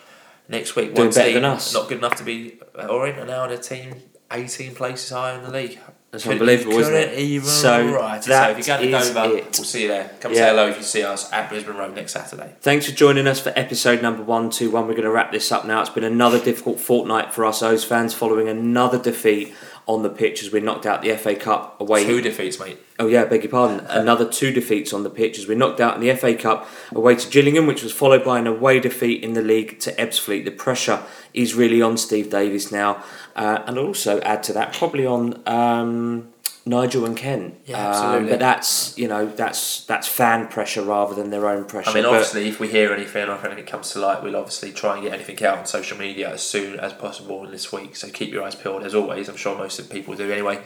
[0.47, 0.93] next week.
[0.93, 1.73] Doing better team, than us.
[1.73, 3.95] Not good enough to be uh, Orient, and now in a team
[4.31, 5.79] 18 places higher in the league.
[6.11, 7.19] That's Couldn't- unbelievable, isn't it?
[7.19, 7.91] even So it.
[7.99, 9.43] that so if you go to Dover, it.
[9.43, 10.09] we'll see you there.
[10.19, 10.37] Come Yeah.
[10.39, 12.49] say hello if you see us at Brisbane Road next Saturday.
[12.61, 14.87] Thanks for joining us for episode number one two one.
[14.87, 15.81] We're going to wrap this up now.
[15.81, 19.53] It's been another difficult fortnight for us O's fans, following another defeat
[19.89, 22.05] on the pitch as we knocked out the FA Cup away.
[22.05, 22.77] Two defeats, mate.
[22.99, 23.79] Oh yeah, beg your pardon.
[23.87, 27.15] Another two defeats on the pitch as we knocked out in the FA Cup away
[27.15, 30.45] to Gillingham, which was followed by an away defeat in the league to Ebbsfleet.
[30.45, 31.01] The pressure
[31.33, 33.03] is really on Steve Davis now,
[33.35, 36.29] uh, and also add to that probably on um,
[36.65, 37.55] Nigel and Kent.
[37.65, 41.89] Yeah, Um, but that's you know that's that's fan pressure rather than their own pressure.
[41.89, 44.35] I mean, But- obviously, if we hear anything or if anything comes to light, we'll
[44.35, 47.71] obviously try and get anything out on social media as soon as possible in this
[47.71, 47.95] week.
[47.95, 49.29] So keep your eyes peeled, as always.
[49.29, 50.59] I'm sure most of the people do anyway.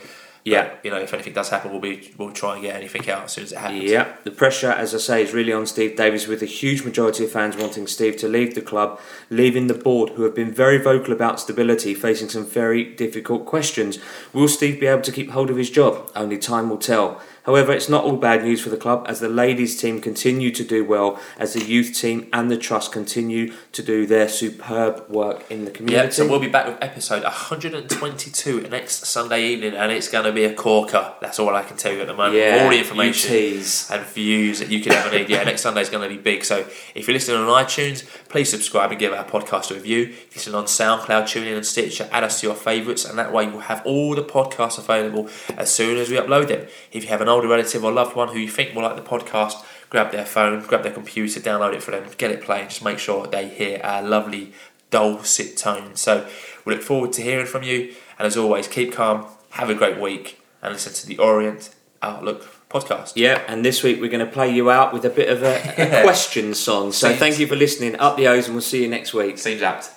[0.45, 0.70] Yeah.
[0.70, 3.24] But, you know, if anything does happen, we'll be we'll try and get anything out
[3.26, 3.84] as soon as it happens.
[3.84, 7.24] Yeah, the pressure, as I say, is really on Steve Davis, with a huge majority
[7.24, 8.99] of fans wanting Steve to leave the club,
[9.30, 13.99] leaving the board, who have been very vocal about stability, facing some very difficult questions.
[14.34, 16.11] Will Steve be able to keep hold of his job?
[16.15, 17.22] Only time will tell.
[17.44, 20.64] However, it's not all bad news for the club as the ladies' team continue to
[20.64, 25.50] do well, as the youth team and the trust continue to do their superb work
[25.50, 26.06] in the community.
[26.06, 30.32] Yeah, so we'll be back with episode 122 next Sunday evening, and it's going to
[30.32, 31.16] be a corker.
[31.20, 32.36] That's all I can tell you at the moment.
[32.36, 35.28] Yeah, all the information and views that you could ever need.
[35.28, 36.45] Yeah, next Sunday's going to be big.
[36.45, 40.04] So if you're listening on iTunes, please subscribe and give our podcast a review.
[40.04, 43.34] If you're listening on SoundCloud, TuneIn, and Stitcher, add us to your favourites, and that
[43.34, 46.68] way you'll have all the podcasts available as soon as we upload them.
[46.91, 49.02] If you have an older relative or loved one who you think will like the
[49.02, 52.68] podcast, grab their phone, grab their computer, download it for them, get it playing.
[52.68, 54.52] Just make sure they hear our lovely
[54.90, 55.95] dulcet tone.
[55.95, 56.28] So
[56.65, 57.94] we look forward to hearing from you.
[58.18, 61.70] And as always, keep calm, have a great week, and listen to the Orient
[62.02, 63.14] Outlook podcast.
[63.15, 65.99] Yeah, and this week we're going to play you out with a bit of a,
[65.99, 66.91] a question song.
[66.91, 67.95] So Seems- thank you for listening.
[67.99, 69.38] Up the O's, and we'll see you next week.
[69.38, 69.91] Seems apt.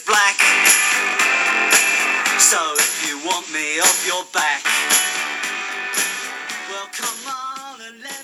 [0.00, 0.36] Black.
[2.38, 5.05] So if you want me off your back,